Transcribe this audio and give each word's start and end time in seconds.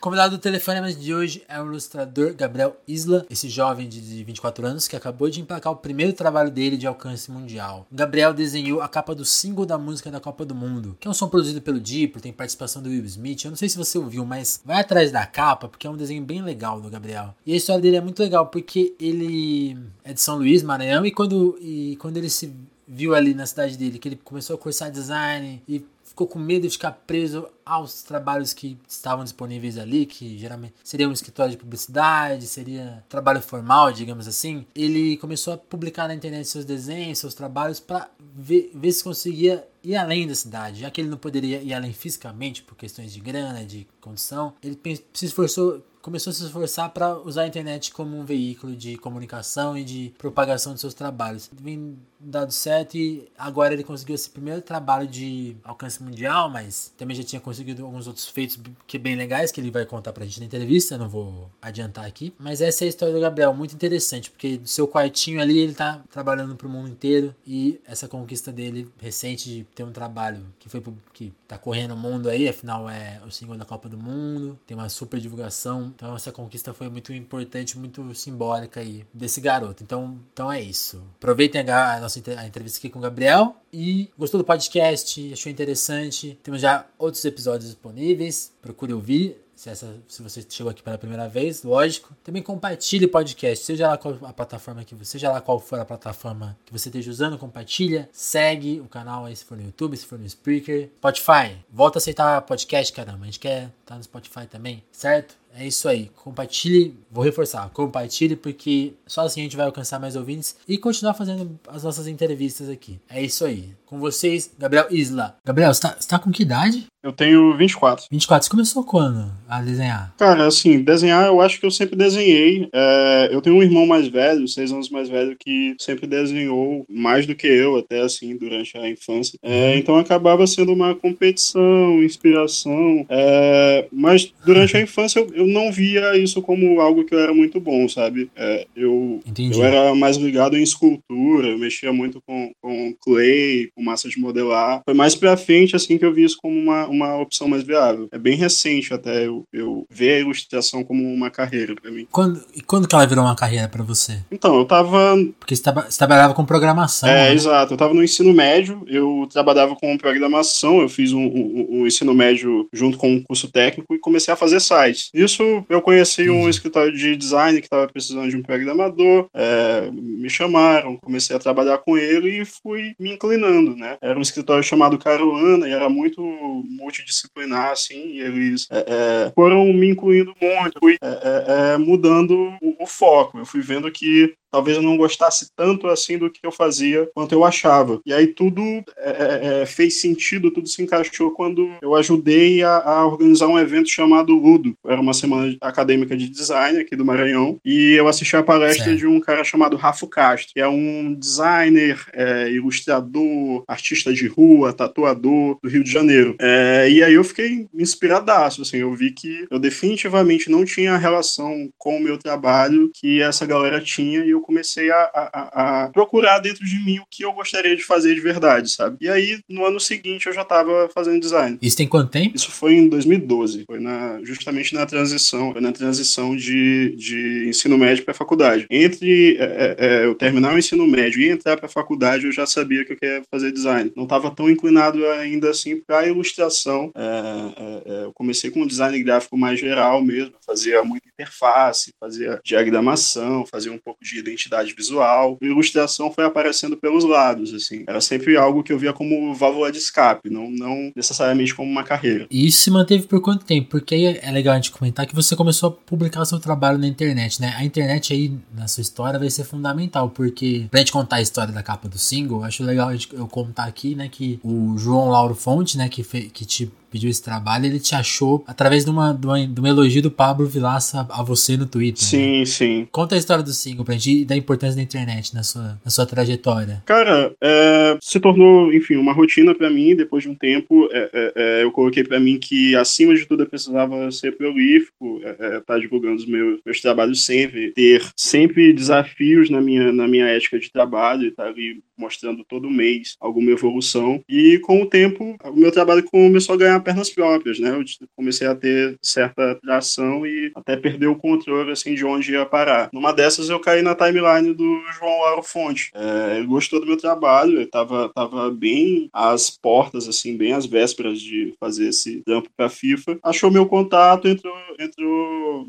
O 0.00 0.02
convidado 0.02 0.38
do 0.38 0.40
Telefonema 0.40 0.90
de 0.90 1.12
hoje 1.12 1.42
é 1.46 1.60
o 1.60 1.66
ilustrador 1.66 2.32
Gabriel 2.32 2.74
Isla, 2.88 3.26
esse 3.28 3.50
jovem 3.50 3.86
de 3.86 4.24
24 4.24 4.66
anos 4.66 4.88
que 4.88 4.96
acabou 4.96 5.28
de 5.28 5.42
emplacar 5.42 5.70
o 5.70 5.76
primeiro 5.76 6.14
trabalho 6.14 6.50
dele 6.50 6.78
de 6.78 6.86
alcance 6.86 7.30
mundial. 7.30 7.86
Gabriel 7.92 8.32
desenhou 8.32 8.80
a 8.80 8.88
capa 8.88 9.14
do 9.14 9.26
single 9.26 9.66
da 9.66 9.76
música 9.76 10.10
da 10.10 10.18
Copa 10.18 10.42
do 10.46 10.54
Mundo, 10.54 10.96
que 10.98 11.06
é 11.06 11.10
um 11.10 11.12
som 11.12 11.28
produzido 11.28 11.60
pelo 11.60 11.78
Diplo, 11.78 12.18
tem 12.18 12.32
participação 12.32 12.80
do 12.80 12.88
Will 12.88 13.04
Smith. 13.04 13.44
Eu 13.44 13.50
não 13.50 13.58
sei 13.58 13.68
se 13.68 13.76
você 13.76 13.98
ouviu, 13.98 14.24
mas 14.24 14.62
vai 14.64 14.80
atrás 14.80 15.12
da 15.12 15.26
capa, 15.26 15.68
porque 15.68 15.86
é 15.86 15.90
um 15.90 15.98
desenho 15.98 16.24
bem 16.24 16.40
legal 16.40 16.80
do 16.80 16.88
Gabriel. 16.88 17.34
E 17.44 17.52
a 17.52 17.56
história 17.56 17.82
dele 17.82 17.96
é 17.96 18.00
muito 18.00 18.22
legal, 18.22 18.46
porque 18.46 18.94
ele 18.98 19.76
é 20.02 20.14
de 20.14 20.20
São 20.22 20.38
Luís, 20.38 20.62
Maranhão, 20.62 21.04
e 21.04 21.12
quando, 21.12 21.58
e 21.60 21.96
quando 21.96 22.16
ele 22.16 22.30
se 22.30 22.50
viu 22.88 23.14
ali 23.14 23.34
na 23.34 23.44
cidade 23.44 23.76
dele, 23.76 23.98
que 23.98 24.08
ele 24.08 24.20
começou 24.24 24.56
a 24.56 24.58
cursar 24.58 24.90
design 24.90 25.62
e 25.68 25.84
ficou 26.10 26.26
com 26.26 26.38
medo 26.38 26.66
de 26.66 26.72
ficar 26.72 26.90
preso 27.06 27.48
aos 27.64 28.02
trabalhos 28.02 28.52
que 28.52 28.76
estavam 28.88 29.22
disponíveis 29.22 29.78
ali, 29.78 30.04
que 30.04 30.36
geralmente 30.36 30.74
seria 30.82 31.08
um 31.08 31.12
escritório 31.12 31.52
de 31.52 31.56
publicidade, 31.56 32.46
seria 32.46 33.04
trabalho 33.08 33.40
formal, 33.40 33.92
digamos 33.92 34.26
assim. 34.26 34.66
Ele 34.74 35.16
começou 35.18 35.54
a 35.54 35.56
publicar 35.56 36.08
na 36.08 36.14
internet 36.14 36.48
seus 36.48 36.64
desenhos, 36.64 37.18
seus 37.18 37.32
trabalhos, 37.32 37.78
para 37.78 38.10
ver, 38.34 38.72
ver 38.74 38.90
se 38.92 39.04
conseguia 39.04 39.64
ir 39.84 39.96
além 39.96 40.26
da 40.26 40.34
cidade, 40.34 40.80
já 40.80 40.90
que 40.90 41.00
ele 41.00 41.08
não 41.08 41.16
poderia 41.16 41.62
ir 41.62 41.72
além 41.72 41.92
fisicamente 41.92 42.62
por 42.62 42.76
questões 42.76 43.12
de 43.12 43.20
grana, 43.20 43.64
de 43.64 43.86
condição. 44.00 44.52
Ele 44.62 44.78
se 45.12 45.26
esforçou 45.26 45.80
começou 46.02 46.30
a 46.30 46.34
se 46.34 46.44
esforçar 46.44 46.90
para 46.90 47.18
usar 47.18 47.42
a 47.42 47.46
internet 47.46 47.92
como 47.92 48.18
um 48.18 48.24
veículo 48.24 48.74
de 48.74 48.96
comunicação 48.96 49.76
e 49.76 49.84
de 49.84 50.14
propagação 50.18 50.74
de 50.74 50.80
seus 50.80 50.94
trabalhos. 50.94 51.50
Vem 51.52 51.98
dado 52.18 52.52
certo 52.52 52.96
e 52.96 53.28
agora 53.38 53.72
ele 53.72 53.82
conseguiu 53.82 54.14
esse 54.14 54.28
primeiro 54.28 54.60
trabalho 54.60 55.06
de 55.06 55.56
alcance 55.64 56.02
mundial, 56.02 56.50
mas 56.50 56.92
também 56.96 57.16
já 57.16 57.22
tinha 57.22 57.40
conseguido 57.40 57.84
alguns 57.84 58.06
outros 58.06 58.28
feitos 58.28 58.58
que 58.86 58.98
bem 58.98 59.16
legais 59.16 59.50
que 59.50 59.60
ele 59.60 59.70
vai 59.70 59.86
contar 59.86 60.12
pra 60.12 60.24
gente 60.24 60.40
na 60.40 60.46
entrevista, 60.46 60.98
não 60.98 61.08
vou 61.08 61.50
adiantar 61.62 62.04
aqui. 62.04 62.34
Mas 62.38 62.60
essa 62.60 62.84
é 62.84 62.86
a 62.86 62.88
história 62.88 63.14
do 63.14 63.20
Gabriel, 63.20 63.54
muito 63.54 63.74
interessante, 63.74 64.30
porque 64.30 64.58
do 64.58 64.68
seu 64.68 64.86
quartinho 64.86 65.40
ali 65.40 65.58
ele 65.58 65.74
tá 65.74 66.02
trabalhando 66.10 66.54
pro 66.56 66.68
mundo 66.68 66.88
inteiro 66.88 67.34
e 67.46 67.80
essa 67.86 68.06
conquista 68.06 68.52
dele 68.52 68.88
recente 69.00 69.48
de 69.48 69.64
ter 69.74 69.84
um 69.84 69.92
trabalho 69.92 70.44
que 70.58 70.68
foi 70.68 70.82
que 71.12 71.32
tá 71.48 71.56
correndo 71.56 71.94
o 71.94 71.96
mundo 71.96 72.28
aí, 72.28 72.48
afinal 72.48 72.88
é 72.88 73.20
o 73.26 73.30
single 73.30 73.56
da 73.56 73.64
Copa 73.64 73.88
do 73.88 73.96
Mundo, 73.96 74.58
tem 74.66 74.76
uma 74.76 74.88
super 74.88 75.18
divulgação 75.18 75.89
então 75.94 76.14
essa 76.14 76.32
conquista 76.32 76.72
foi 76.72 76.88
muito 76.88 77.12
importante, 77.12 77.78
muito 77.78 78.14
simbólica 78.14 78.80
aí 78.80 79.04
desse 79.12 79.40
garoto. 79.40 79.82
Então, 79.82 80.18
então 80.32 80.50
é 80.50 80.60
isso. 80.60 81.02
Aproveitem 81.16 81.68
a, 81.68 81.96
a 81.96 82.00
nossa 82.00 82.20
a 82.38 82.46
entrevista 82.46 82.78
aqui 82.78 82.88
com 82.88 82.98
o 82.98 83.02
Gabriel 83.02 83.56
e 83.72 84.10
gostou 84.18 84.38
do 84.38 84.44
podcast, 84.44 85.32
achou 85.32 85.50
interessante. 85.50 86.38
Temos 86.42 86.60
já 86.60 86.86
outros 86.98 87.24
episódios 87.24 87.70
disponíveis. 87.70 88.52
Procure 88.60 88.92
ouvir. 88.92 89.36
Se, 89.60 89.68
essa, 89.68 89.94
se 90.08 90.22
você 90.22 90.42
chegou 90.48 90.70
aqui 90.70 90.82
pela 90.82 90.96
primeira 90.96 91.28
vez, 91.28 91.62
lógico. 91.62 92.16
Também 92.24 92.42
compartilhe 92.42 93.04
o 93.04 93.10
podcast, 93.10 93.62
seja 93.62 93.88
lá 93.88 93.98
qual 93.98 94.16
a 94.22 94.32
plataforma 94.32 94.82
que 94.84 94.94
você, 94.94 95.10
seja 95.12 95.30
lá 95.30 95.38
qual 95.38 95.60
for 95.60 95.78
a 95.78 95.84
plataforma 95.84 96.56
que 96.64 96.72
você 96.72 96.88
esteja 96.88 97.10
usando, 97.10 97.36
compartilha, 97.36 98.08
segue 98.10 98.80
o 98.80 98.88
canal 98.88 99.26
aí 99.26 99.36
se 99.36 99.44
for 99.44 99.58
no 99.58 99.64
YouTube, 99.64 99.98
se 99.98 100.06
for 100.06 100.18
no 100.18 100.24
Spreaker, 100.24 100.88
Spotify. 100.96 101.58
Volta 101.70 101.98
a 101.98 102.00
aceitar 102.00 102.40
podcast, 102.40 102.90
caramba. 102.90 103.24
A 103.24 103.26
gente 103.26 103.38
quer 103.38 103.64
estar 103.64 103.72
tá 103.84 103.96
no 103.96 104.02
Spotify 104.02 104.46
também, 104.46 104.82
certo? 104.90 105.39
É 105.56 105.66
isso 105.66 105.88
aí. 105.88 106.10
Compartilhe, 106.16 106.94
vou 107.10 107.24
reforçar, 107.24 107.68
compartilhe 107.70 108.36
porque 108.36 108.92
só 109.06 109.22
assim 109.22 109.40
a 109.40 109.44
gente 109.44 109.56
vai 109.56 109.66
alcançar 109.66 109.98
mais 109.98 110.16
ouvintes 110.16 110.56
e 110.68 110.78
continuar 110.78 111.14
fazendo 111.14 111.58
as 111.68 111.82
nossas 111.82 112.06
entrevistas 112.06 112.68
aqui. 112.68 112.98
É 113.08 113.22
isso 113.22 113.44
aí. 113.44 113.70
Com 113.84 113.98
vocês, 113.98 114.50
Gabriel 114.56 114.86
Isla. 114.90 115.36
Gabriel, 115.44 115.74
você 115.74 115.80
tá, 115.80 115.96
você 115.98 116.08
tá 116.08 116.18
com 116.18 116.30
que 116.30 116.42
idade? 116.42 116.86
Eu 117.02 117.12
tenho 117.12 117.56
24. 117.56 118.06
24. 118.10 118.44
Você 118.44 118.50
começou 118.50 118.84
quando 118.84 119.32
a 119.48 119.60
desenhar? 119.62 120.14
Cara, 120.18 120.46
assim, 120.46 120.82
desenhar 120.82 121.26
eu 121.26 121.40
acho 121.40 121.58
que 121.58 121.66
eu 121.66 121.70
sempre 121.70 121.96
desenhei. 121.96 122.68
É, 122.72 123.30
eu 123.32 123.40
tenho 123.40 123.56
um 123.56 123.62
irmão 123.62 123.86
mais 123.86 124.06
velho, 124.06 124.46
seis 124.46 124.70
anos 124.70 124.90
mais 124.90 125.08
velho, 125.08 125.34
que 125.36 125.74
sempre 125.80 126.06
desenhou 126.06 126.84
mais 126.88 127.26
do 127.26 127.34
que 127.34 127.46
eu, 127.46 127.76
até 127.76 128.02
assim, 128.02 128.36
durante 128.36 128.76
a 128.76 128.88
infância. 128.88 129.38
É, 129.42 129.70
uhum. 129.70 129.78
então 129.78 129.96
acabava 129.96 130.46
sendo 130.46 130.72
uma 130.72 130.94
competição, 130.94 132.02
inspiração. 132.02 133.06
É, 133.08 133.88
mas 133.90 134.32
durante 134.44 134.76
a 134.76 134.80
infância 134.82 135.20
eu, 135.20 135.39
eu 135.40 135.46
não 135.46 135.72
via 135.72 136.16
isso 136.16 136.42
como 136.42 136.80
algo 136.80 137.04
que 137.04 137.14
eu 137.14 137.18
era 137.18 137.32
muito 137.34 137.60
bom, 137.60 137.88
sabe? 137.88 138.30
É, 138.36 138.66
eu, 138.76 139.20
eu 139.38 139.64
era 139.64 139.94
mais 139.94 140.16
ligado 140.16 140.56
em 140.56 140.62
escultura, 140.62 141.48
eu 141.48 141.58
mexia 141.58 141.92
muito 141.92 142.20
com, 142.26 142.52
com 142.60 142.94
clay, 143.00 143.70
com 143.74 143.82
massa 143.82 144.08
de 144.08 144.18
modelar. 144.18 144.82
Foi 144.84 144.94
mais 144.94 145.14
pra 145.14 145.36
frente, 145.36 145.74
assim, 145.74 145.98
que 145.98 146.04
eu 146.04 146.12
vi 146.12 146.24
isso 146.24 146.36
como 146.40 146.58
uma, 146.58 146.86
uma 146.86 147.16
opção 147.18 147.48
mais 147.48 147.62
viável. 147.62 148.08
É 148.12 148.18
bem 148.18 148.36
recente 148.36 148.92
até 148.92 149.26
eu, 149.26 149.44
eu 149.52 149.86
ver 149.90 150.16
a 150.16 150.20
ilustração 150.20 150.84
como 150.84 151.02
uma 151.02 151.30
carreira 151.30 151.74
para 151.74 151.90
mim. 151.90 152.06
Quando, 152.10 152.40
e 152.54 152.60
quando 152.60 152.86
que 152.86 152.94
ela 152.94 153.06
virou 153.06 153.24
uma 153.24 153.36
carreira 153.36 153.68
para 153.68 153.82
você? 153.82 154.18
Então, 154.30 154.56
eu 154.56 154.64
tava... 154.64 155.16
Porque 155.38 155.56
você, 155.56 155.62
você 155.72 155.98
trabalhava 155.98 156.34
com 156.34 156.44
programação, 156.44 157.08
É, 157.08 157.28
né? 157.28 157.34
exato. 157.34 157.74
Eu 157.74 157.78
tava 157.78 157.94
no 157.94 158.04
ensino 158.04 158.32
médio, 158.32 158.82
eu 158.86 159.26
trabalhava 159.30 159.74
com 159.76 159.96
programação, 159.96 160.80
eu 160.80 160.88
fiz 160.88 161.12
um, 161.12 161.20
um, 161.20 161.66
um 161.70 161.86
ensino 161.86 162.12
médio 162.14 162.68
junto 162.72 162.98
com 162.98 163.12
um 163.12 163.22
curso 163.22 163.48
técnico 163.48 163.94
e 163.94 163.98
comecei 163.98 164.32
a 164.32 164.36
fazer 164.36 164.60
sites. 164.60 165.10
Isso 165.14 165.29
eu 165.68 165.82
conheci 165.82 166.28
um 166.30 166.48
escritório 166.48 166.92
de 166.92 167.16
design 167.16 167.60
que 167.60 167.66
estava 167.66 167.86
precisando 167.86 168.28
de 168.28 168.36
um 168.36 168.42
programador, 168.42 169.28
é, 169.34 169.90
me 169.90 170.28
chamaram, 170.28 170.96
comecei 170.96 171.34
a 171.34 171.38
trabalhar 171.38 171.78
com 171.78 171.96
ele 171.96 172.40
e 172.40 172.44
fui 172.44 172.94
me 172.98 173.12
inclinando, 173.12 173.76
né? 173.76 173.96
Era 174.00 174.18
um 174.18 174.22
escritório 174.22 174.62
chamado 174.62 174.98
Caruana 174.98 175.68
e 175.68 175.72
era 175.72 175.88
muito 175.88 176.22
multidisciplinar, 176.22 177.70
assim, 177.70 178.12
e 178.12 178.20
eles 178.20 178.66
é, 178.70 178.78
é, 178.78 179.32
foram 179.34 179.72
me 179.72 179.90
incluindo 179.90 180.34
muito, 180.40 180.78
fui 180.78 180.96
é, 181.02 181.06
é, 181.06 181.74
é, 181.74 181.78
mudando 181.78 182.52
o, 182.62 182.84
o 182.84 182.86
foco. 182.86 183.38
Eu 183.38 183.46
fui 183.46 183.60
vendo 183.60 183.90
que 183.90 184.34
talvez 184.50 184.76
eu 184.76 184.82
não 184.82 184.96
gostasse 184.96 185.50
tanto 185.54 185.86
assim 185.86 186.18
do 186.18 186.30
que 186.30 186.40
eu 186.42 186.52
fazia 186.52 187.08
quanto 187.14 187.32
eu 187.32 187.44
achava. 187.44 188.00
E 188.04 188.12
aí 188.12 188.26
tudo 188.26 188.62
é, 188.98 189.62
é, 189.62 189.66
fez 189.66 190.00
sentido, 190.00 190.50
tudo 190.50 190.68
se 190.68 190.82
encaixou 190.82 191.30
quando 191.32 191.70
eu 191.80 191.94
ajudei 191.94 192.62
a, 192.62 192.78
a, 192.78 193.06
organizar 193.06 193.46
um 193.46 193.58
evento 193.58 193.88
chamado 193.88 194.34
Ludo. 194.34 194.74
Era 194.86 195.00
uma 195.00 195.14
semana 195.14 195.56
acadêmica 195.60 196.16
de 196.16 196.28
design 196.28 196.78
aqui 196.78 196.96
do 196.96 197.04
Maranhão. 197.04 197.58
E 197.64 197.92
eu 197.92 198.08
assisti 198.08 198.36
a 198.36 198.42
palestra 198.42 198.84
certo. 198.84 198.98
de 198.98 199.06
um 199.06 199.20
cara 199.20 199.44
chamado 199.44 199.76
Rafa 199.76 200.06
Castro, 200.06 200.52
que 200.52 200.60
é 200.60 200.68
um 200.68 201.14
designer, 201.14 202.04
é, 202.12 202.50
ilustrador, 202.50 203.64
artista 203.66 204.12
de 204.12 204.26
rua, 204.26 204.72
tatuador 204.72 205.58
do 205.62 205.68
Rio 205.68 205.84
de 205.84 205.90
Janeiro. 205.90 206.36
É, 206.40 206.88
e 206.90 207.02
aí 207.02 207.14
eu 207.14 207.24
fiquei 207.24 207.66
inspiradaço, 207.74 208.62
assim, 208.62 208.78
eu 208.78 208.92
vi 208.94 209.12
que 209.12 209.46
eu 209.50 209.58
definitivamente 209.58 210.50
não 210.50 210.64
tinha 210.64 210.94
a 210.94 210.98
relação 210.98 211.68
com 211.78 211.96
o 211.96 212.02
meu 212.02 212.18
trabalho 212.18 212.90
que 212.94 213.20
essa 213.20 213.46
galera 213.46 213.80
tinha 213.80 214.24
e 214.24 214.30
eu 214.30 214.39
comecei 214.40 214.90
a, 214.90 215.10
a, 215.14 215.84
a, 215.84 215.88
procurar 215.88 216.38
dentro 216.38 216.64
de 216.64 216.78
mim 216.84 216.98
o 216.98 217.06
que 217.10 217.24
eu 217.24 217.32
gostaria 217.32 217.76
de 217.76 217.84
fazer 217.84 218.14
de 218.14 218.20
verdade, 218.20 218.70
sabe? 218.70 218.96
E 219.00 219.08
aí, 219.08 219.40
no 219.48 219.64
ano 219.64 219.80
seguinte, 219.80 220.26
eu 220.26 220.32
já 220.32 220.42
estava 220.42 220.88
fazendo 220.94 221.20
design. 221.20 221.58
Isso 221.60 221.76
tem 221.76 221.86
quanto 221.86 222.10
tempo? 222.10 222.36
Isso 222.36 222.50
foi 222.50 222.74
em 222.74 222.88
2012, 222.88 223.64
foi 223.66 223.80
na, 223.80 224.20
justamente 224.22 224.74
na 224.74 224.86
transição, 224.86 225.54
na 225.54 225.72
transição 225.72 226.36
de, 226.36 226.94
de 226.96 227.48
ensino 227.48 227.78
médio 227.78 228.04
para 228.04 228.14
faculdade. 228.14 228.66
Entre 228.70 229.36
é, 229.38 229.44
é, 229.44 229.76
é, 229.78 230.04
eu 230.04 230.14
terminar 230.14 230.54
o 230.54 230.58
ensino 230.58 230.86
médio 230.86 231.20
e 231.20 231.30
entrar 231.30 231.56
para 231.56 231.68
faculdade, 231.68 232.26
eu 232.26 232.32
já 232.32 232.46
sabia 232.46 232.84
que 232.84 232.92
eu 232.92 232.96
queria 232.96 233.22
fazer 233.30 233.52
design. 233.52 233.92
Não 233.96 234.04
estava 234.04 234.30
tão 234.30 234.50
inclinado 234.50 235.04
ainda 235.06 235.50
assim 235.50 235.80
para 235.80 236.06
ilustração. 236.06 236.90
É, 236.94 237.00
é, 237.00 237.92
é, 237.92 238.04
eu 238.04 238.12
comecei 238.12 238.50
com 238.50 238.62
um 238.62 238.66
design 238.66 239.02
gráfico 239.02 239.36
mais 239.36 239.58
geral 239.58 240.02
mesmo, 240.02 240.34
fazia 240.44 240.82
muita 240.82 241.08
interface, 241.08 241.92
fazia 241.98 242.40
diagramação, 242.44 243.46
fazia 243.46 243.72
um 243.72 243.78
pouco 243.78 244.02
de 244.02 244.10
identidade 244.30 244.74
visual. 244.74 245.38
A 245.42 245.44
ilustração 245.44 246.10
foi 246.10 246.24
aparecendo 246.24 246.76
pelos 246.76 247.04
lados, 247.04 247.52
assim. 247.52 247.84
Era 247.86 248.00
sempre 248.00 248.36
algo 248.36 248.62
que 248.62 248.72
eu 248.72 248.78
via 248.78 248.92
como 248.92 249.34
válvula 249.34 249.70
de 249.70 249.78
escape, 249.78 250.30
não, 250.30 250.50
não 250.50 250.92
necessariamente 250.94 251.54
como 251.54 251.70
uma 251.70 251.84
carreira. 251.84 252.26
E 252.30 252.46
isso 252.46 252.62
se 252.62 252.70
manteve 252.70 253.06
por 253.06 253.20
quanto 253.20 253.44
tempo? 253.44 253.70
Porque 253.70 253.94
aí 253.94 254.18
é 254.22 254.30
legal 254.30 254.54
a 254.54 254.56
gente 254.56 254.70
comentar 254.70 255.06
que 255.06 255.14
você 255.14 255.36
começou 255.36 255.68
a 255.68 255.72
publicar 255.72 256.24
seu 256.24 256.38
trabalho 256.38 256.78
na 256.78 256.86
internet, 256.86 257.40
né? 257.40 257.54
A 257.56 257.64
internet 257.64 258.12
aí, 258.12 258.32
na 258.54 258.68
sua 258.68 258.82
história, 258.82 259.18
vai 259.18 259.30
ser 259.30 259.44
fundamental, 259.44 260.10
porque 260.10 260.66
pra 260.70 260.80
gente 260.80 260.92
contar 260.92 261.16
a 261.16 261.22
história 261.22 261.52
da 261.52 261.62
capa 261.62 261.88
do 261.88 261.98
single, 261.98 262.44
acho 262.44 262.62
legal 262.62 262.90
eu 263.12 263.26
contar 263.26 263.64
aqui, 263.64 263.94
né, 263.94 264.08
que 264.08 264.40
o 264.42 264.76
João 264.76 265.08
Lauro 265.08 265.34
Fonte, 265.34 265.76
né, 265.76 265.88
que, 265.88 266.02
fe, 266.02 266.30
que 266.30 266.44
te 266.44 266.70
pediu 266.90 267.10
esse 267.10 267.22
trabalho, 267.22 267.66
ele 267.66 267.80
te 267.80 267.94
achou 267.94 268.44
através 268.46 268.84
de 268.84 268.90
uma, 268.90 269.12
de 269.12 269.26
uma, 269.26 269.46
de 269.46 269.68
elogio 269.68 270.02
do 270.02 270.10
Pablo 270.10 270.46
Vilaça 270.46 271.06
a 271.10 271.22
você 271.22 271.56
no 271.56 271.66
Twitter. 271.66 272.04
Sim, 272.04 272.40
né? 272.40 272.44
sim. 272.44 272.88
Conta 272.90 273.14
a 273.14 273.18
história 273.18 273.42
do 273.42 273.52
single 273.52 273.84
pra 273.84 273.94
gente 273.94 274.22
e 274.22 274.24
da 274.24 274.36
importância 274.36 274.76
da 274.76 274.82
internet 274.82 275.34
na 275.34 275.42
sua, 275.42 275.78
na 275.84 275.90
sua 275.90 276.06
trajetória. 276.06 276.82
Cara, 276.86 277.32
é, 277.40 277.98
se 278.00 278.18
tornou, 278.18 278.72
enfim, 278.72 278.96
uma 278.96 279.12
rotina 279.12 279.54
para 279.54 279.70
mim. 279.70 279.94
Depois 279.94 280.22
de 280.22 280.28
um 280.28 280.34
tempo, 280.34 280.88
é, 280.92 281.10
é, 281.12 281.32
é 281.36 281.62
eu 281.62 281.70
coloquei 281.70 282.04
para 282.04 282.18
mim 282.18 282.38
que, 282.38 282.74
acima 282.74 283.14
de 283.14 283.26
tudo, 283.26 283.42
eu 283.42 283.48
precisava 283.48 284.10
ser 284.10 284.36
prolífico, 284.36 285.18
estar 285.18 285.44
é, 285.44 285.56
é, 285.56 285.60
tá 285.60 285.78
divulgando 285.78 286.16
os 286.16 286.26
meus, 286.26 286.60
meus 286.64 286.80
trabalhos 286.80 287.24
sempre, 287.24 287.72
ter 287.72 288.02
sempre 288.16 288.72
desafios 288.72 289.50
na 289.50 289.60
minha, 289.60 289.92
na 289.92 290.08
minha 290.08 290.26
ética 290.26 290.58
de 290.58 290.70
trabalho 290.70 291.24
e 291.24 291.28
estar 291.28 291.44
tá 291.44 291.48
ali 291.48 291.82
mostrando 292.00 292.44
todo 292.44 292.70
mês 292.70 293.16
alguma 293.20 293.50
evolução. 293.50 294.22
E 294.28 294.58
com 294.60 294.82
o 294.82 294.86
tempo, 294.86 295.36
o 295.44 295.52
meu 295.52 295.70
trabalho 295.70 296.02
começou 296.04 296.54
a 296.54 296.58
ganhar 296.58 296.80
pernas 296.80 297.10
próprias, 297.10 297.58
né? 297.58 297.70
Eu 297.70 297.84
comecei 298.16 298.46
a 298.46 298.54
ter 298.54 298.98
certa 299.02 299.54
tração 299.56 300.26
e 300.26 300.50
até 300.54 300.76
perder 300.76 301.06
o 301.06 301.16
controle, 301.16 301.70
assim, 301.70 301.94
de 301.94 302.04
onde 302.04 302.32
ia 302.32 302.46
parar. 302.46 302.88
Numa 302.92 303.12
dessas, 303.12 303.50
eu 303.50 303.60
caí 303.60 303.82
na 303.82 303.94
timeline 303.94 304.54
do 304.54 304.82
João 304.98 305.20
Lauro 305.20 305.42
Fonte. 305.42 305.90
É, 305.94 306.38
ele 306.38 306.46
gostou 306.46 306.80
do 306.80 306.86
meu 306.86 306.96
trabalho, 306.96 307.58
ele 307.58 307.66
tava, 307.66 308.10
tava 308.14 308.50
bem 308.50 309.08
às 309.12 309.50
portas, 309.50 310.08
assim, 310.08 310.36
bem 310.36 310.52
às 310.52 310.66
vésperas 310.66 311.20
de 311.20 311.54
fazer 311.60 311.88
esse 311.88 312.22
trampo 312.22 312.48
pra 312.56 312.68
FIFA. 312.68 313.18
Achou 313.22 313.50
meu 313.50 313.66
contato, 313.66 314.26
entrou, 314.26 314.54
entrou 314.78 315.66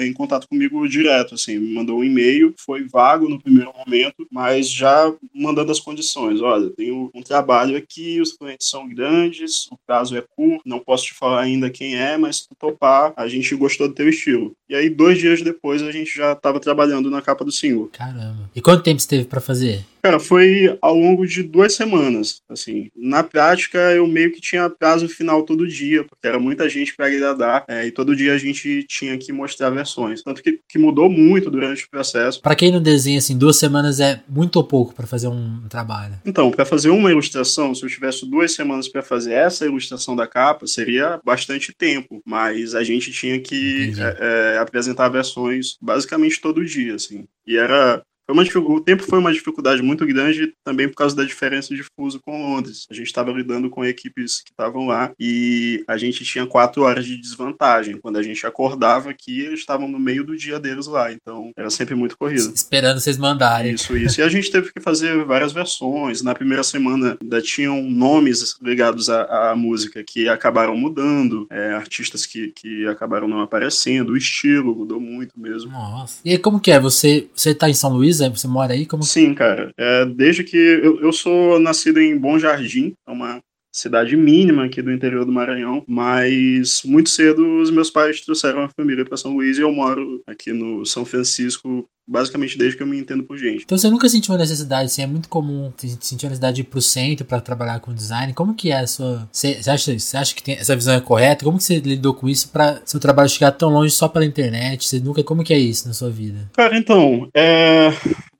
em 0.00 0.12
contato 0.12 0.48
comigo 0.48 0.88
direto, 0.88 1.34
assim, 1.34 1.58
me 1.58 1.74
mandou 1.74 1.98
um 1.98 2.04
e-mail, 2.04 2.54
foi 2.56 2.84
vago 2.84 3.28
no 3.28 3.40
primeiro 3.40 3.72
momento, 3.72 4.26
mas 4.30 4.70
já 4.70 5.12
mandando 5.34 5.70
as 5.70 5.80
condições. 5.80 6.40
Olha, 6.40 6.70
tenho 6.70 7.10
um 7.14 7.22
trabalho 7.22 7.76
aqui, 7.76 8.20
os 8.20 8.32
clientes 8.32 8.68
são 8.68 8.88
grandes, 8.88 9.66
o 9.70 9.78
prazo 9.86 10.16
é 10.16 10.22
curto, 10.22 10.62
não 10.64 10.78
posso 10.78 11.04
te 11.06 11.14
falar 11.14 11.42
ainda 11.42 11.70
quem 11.70 11.96
é, 11.96 12.16
mas 12.16 12.36
se 12.36 12.48
tu 12.48 12.54
topar, 12.54 13.12
a 13.16 13.28
gente 13.28 13.54
gostou 13.54 13.88
do 13.88 13.94
teu 13.94 14.08
estilo. 14.08 14.56
E 14.74 14.76
aí, 14.76 14.90
dois 14.90 15.18
dias 15.20 15.40
depois, 15.40 15.80
a 15.84 15.92
gente 15.92 16.12
já 16.12 16.32
estava 16.32 16.58
trabalhando 16.58 17.08
na 17.08 17.22
capa 17.22 17.44
do 17.44 17.52
single. 17.52 17.88
Caramba. 17.92 18.50
E 18.56 18.60
quanto 18.60 18.82
tempo 18.82 19.00
você 19.00 19.06
teve 19.06 19.24
para 19.24 19.40
fazer? 19.40 19.84
Cara, 20.04 20.20
foi 20.20 20.76
ao 20.82 20.94
longo 20.94 21.26
de 21.26 21.42
duas 21.42 21.72
semanas, 21.72 22.42
assim. 22.46 22.90
Na 22.94 23.22
prática, 23.22 23.78
eu 23.92 24.06
meio 24.06 24.30
que 24.32 24.40
tinha 24.40 24.68
prazo 24.68 25.08
final 25.08 25.44
todo 25.44 25.66
dia, 25.66 26.04
porque 26.04 26.28
era 26.28 26.38
muita 26.38 26.68
gente 26.68 26.94
para 26.94 27.06
agradar, 27.06 27.64
é, 27.66 27.86
e 27.86 27.90
todo 27.90 28.14
dia 28.14 28.34
a 28.34 28.36
gente 28.36 28.84
tinha 28.86 29.16
que 29.16 29.32
mostrar 29.32 29.70
versões. 29.70 30.22
Tanto 30.22 30.42
que, 30.42 30.60
que 30.68 30.78
mudou 30.78 31.08
muito 31.08 31.50
durante 31.50 31.84
o 31.84 31.88
processo. 31.88 32.42
Para 32.42 32.54
quem 32.54 32.70
não 32.70 32.82
desenha, 32.82 33.16
assim, 33.16 33.38
duas 33.38 33.56
semanas 33.56 33.98
é 33.98 34.20
muito 34.28 34.56
ou 34.56 34.64
pouco 34.64 34.94
para 34.94 35.06
fazer 35.06 35.28
um 35.28 35.62
trabalho? 35.70 36.20
Então, 36.26 36.50
para 36.50 36.66
fazer 36.66 36.90
uma 36.90 37.10
ilustração, 37.10 37.74
se 37.74 37.82
eu 37.82 37.88
tivesse 37.88 38.28
duas 38.28 38.52
semanas 38.52 38.86
para 38.86 39.00
fazer 39.00 39.32
essa 39.32 39.64
ilustração 39.64 40.14
da 40.14 40.26
capa, 40.26 40.66
seria 40.66 41.18
bastante 41.24 41.72
tempo, 41.72 42.20
mas 42.26 42.74
a 42.74 42.84
gente 42.84 43.10
tinha 43.10 43.40
que 43.40 43.94
é, 43.98 44.56
é, 44.56 44.58
apresentar 44.64 45.08
versões 45.08 45.76
basicamente 45.80 46.40
todo 46.40 46.64
dia, 46.64 46.94
assim. 46.94 47.26
E 47.46 47.56
era 47.56 48.04
foi 48.26 48.34
uma, 48.34 48.70
o 48.70 48.80
tempo 48.80 49.02
foi 49.02 49.18
uma 49.18 49.32
dificuldade 49.32 49.82
muito 49.82 50.06
grande 50.06 50.54
também 50.64 50.88
por 50.88 50.96
causa 50.96 51.14
da 51.14 51.24
diferença 51.24 51.74
de 51.74 51.82
fuso 51.96 52.20
com 52.20 52.42
Londres. 52.42 52.86
A 52.90 52.94
gente 52.94 53.06
estava 53.06 53.30
lidando 53.30 53.68
com 53.68 53.84
equipes 53.84 54.40
que 54.40 54.50
estavam 54.50 54.86
lá 54.86 55.12
e 55.18 55.84
a 55.86 55.96
gente 55.96 56.24
tinha 56.24 56.46
quatro 56.46 56.82
horas 56.82 57.04
de 57.04 57.16
desvantagem. 57.16 57.98
Quando 57.98 58.16
a 58.16 58.22
gente 58.22 58.46
acordava 58.46 59.10
aqui, 59.10 59.40
eles 59.40 59.60
estavam 59.60 59.88
no 59.88 59.98
meio 59.98 60.24
do 60.24 60.36
dia 60.36 60.58
deles 60.58 60.86
lá. 60.86 61.12
Então 61.12 61.52
era 61.56 61.68
sempre 61.68 61.94
muito 61.94 62.16
corrido. 62.16 62.52
Esperando 62.54 62.98
vocês 62.98 63.18
mandarem. 63.18 63.74
Isso, 63.74 63.96
isso. 63.96 64.20
E 64.20 64.22
a 64.22 64.28
gente 64.28 64.50
teve 64.50 64.72
que 64.72 64.80
fazer 64.80 65.24
várias 65.24 65.52
versões. 65.52 66.22
Na 66.22 66.34
primeira 66.34 66.62
semana 66.62 67.18
ainda 67.20 67.42
tinham 67.42 67.82
nomes 67.82 68.56
ligados 68.62 69.10
à, 69.10 69.50
à 69.50 69.56
música 69.56 70.02
que 70.02 70.28
acabaram 70.28 70.76
mudando, 70.76 71.46
é, 71.50 71.74
artistas 71.74 72.24
que, 72.24 72.48
que 72.48 72.86
acabaram 72.86 73.28
não 73.28 73.40
aparecendo, 73.40 74.10
o 74.10 74.16
estilo 74.16 74.74
mudou 74.74 75.00
muito 75.00 75.38
mesmo. 75.38 75.70
Nossa. 75.70 76.20
E 76.24 76.30
aí, 76.30 76.38
como 76.38 76.60
que 76.60 76.70
é? 76.70 76.80
Você, 76.80 77.28
você 77.34 77.54
tá 77.54 77.68
em 77.68 77.74
São 77.74 77.92
Luís? 77.92 78.13
É, 78.20 78.28
você 78.28 78.46
mora 78.46 78.72
aí? 78.72 78.86
Como... 78.86 79.02
Sim, 79.02 79.34
cara. 79.34 79.72
É, 79.76 80.06
desde 80.06 80.44
que 80.44 80.56
eu, 80.56 81.00
eu 81.00 81.12
sou 81.12 81.58
nascido 81.58 82.00
em 82.00 82.16
Bom 82.18 82.38
Jardim, 82.38 82.94
é 83.06 83.10
uma 83.10 83.40
cidade 83.74 84.16
mínima 84.16 84.64
aqui 84.64 84.80
do 84.80 84.92
interior 84.92 85.24
do 85.24 85.32
Maranhão, 85.32 85.82
mas 85.86 86.82
muito 86.84 87.10
cedo 87.10 87.60
os 87.60 87.70
meus 87.70 87.90
pais 87.90 88.20
trouxeram 88.20 88.62
a 88.62 88.68
família 88.68 89.04
para 89.04 89.16
São 89.16 89.34
Luís 89.34 89.58
e 89.58 89.62
eu 89.62 89.72
moro 89.72 90.22
aqui 90.26 90.52
no 90.52 90.86
São 90.86 91.04
Francisco 91.04 91.84
basicamente 92.06 92.58
desde 92.58 92.76
que 92.76 92.82
eu 92.82 92.86
me 92.86 92.98
entendo 92.98 93.24
por 93.24 93.36
gente. 93.36 93.62
Então 93.64 93.76
você 93.76 93.88
nunca 93.88 94.08
sentiu 94.08 94.32
uma 94.32 94.38
necessidade, 94.38 94.84
assim, 94.84 95.02
é 95.02 95.06
muito 95.06 95.28
comum 95.28 95.72
sentir 95.78 96.26
a 96.26 96.28
necessidade 96.28 96.56
de 96.56 96.60
ir 96.60 96.64
pro 96.64 96.80
centro 96.80 97.24
para 97.24 97.40
trabalhar 97.40 97.80
com 97.80 97.94
design. 97.94 98.32
Como 98.34 98.54
que 98.54 98.70
é 98.70 98.80
a 98.80 98.86
sua... 98.86 99.28
Você, 99.32 99.58
acha, 99.66 99.98
você 99.98 100.16
acha 100.16 100.34
que 100.34 100.42
tem, 100.42 100.54
essa 100.54 100.76
visão 100.76 100.94
é 100.94 101.00
correta? 101.00 101.44
Como 101.44 101.56
que 101.56 101.64
você 101.64 101.78
lidou 101.78 102.14
com 102.14 102.28
isso 102.28 102.50
para 102.50 102.80
seu 102.84 103.00
trabalho 103.00 103.28
chegar 103.28 103.52
tão 103.52 103.70
longe 103.70 103.94
só 103.94 104.06
pela 104.06 104.26
internet? 104.26 104.86
Você 104.86 105.00
nunca... 105.00 105.24
Como 105.24 105.42
que 105.42 105.54
é 105.54 105.58
isso 105.58 105.88
na 105.88 105.94
sua 105.94 106.10
vida? 106.10 106.50
Cara, 106.52 106.76
então, 106.76 107.28
é... 107.34 107.90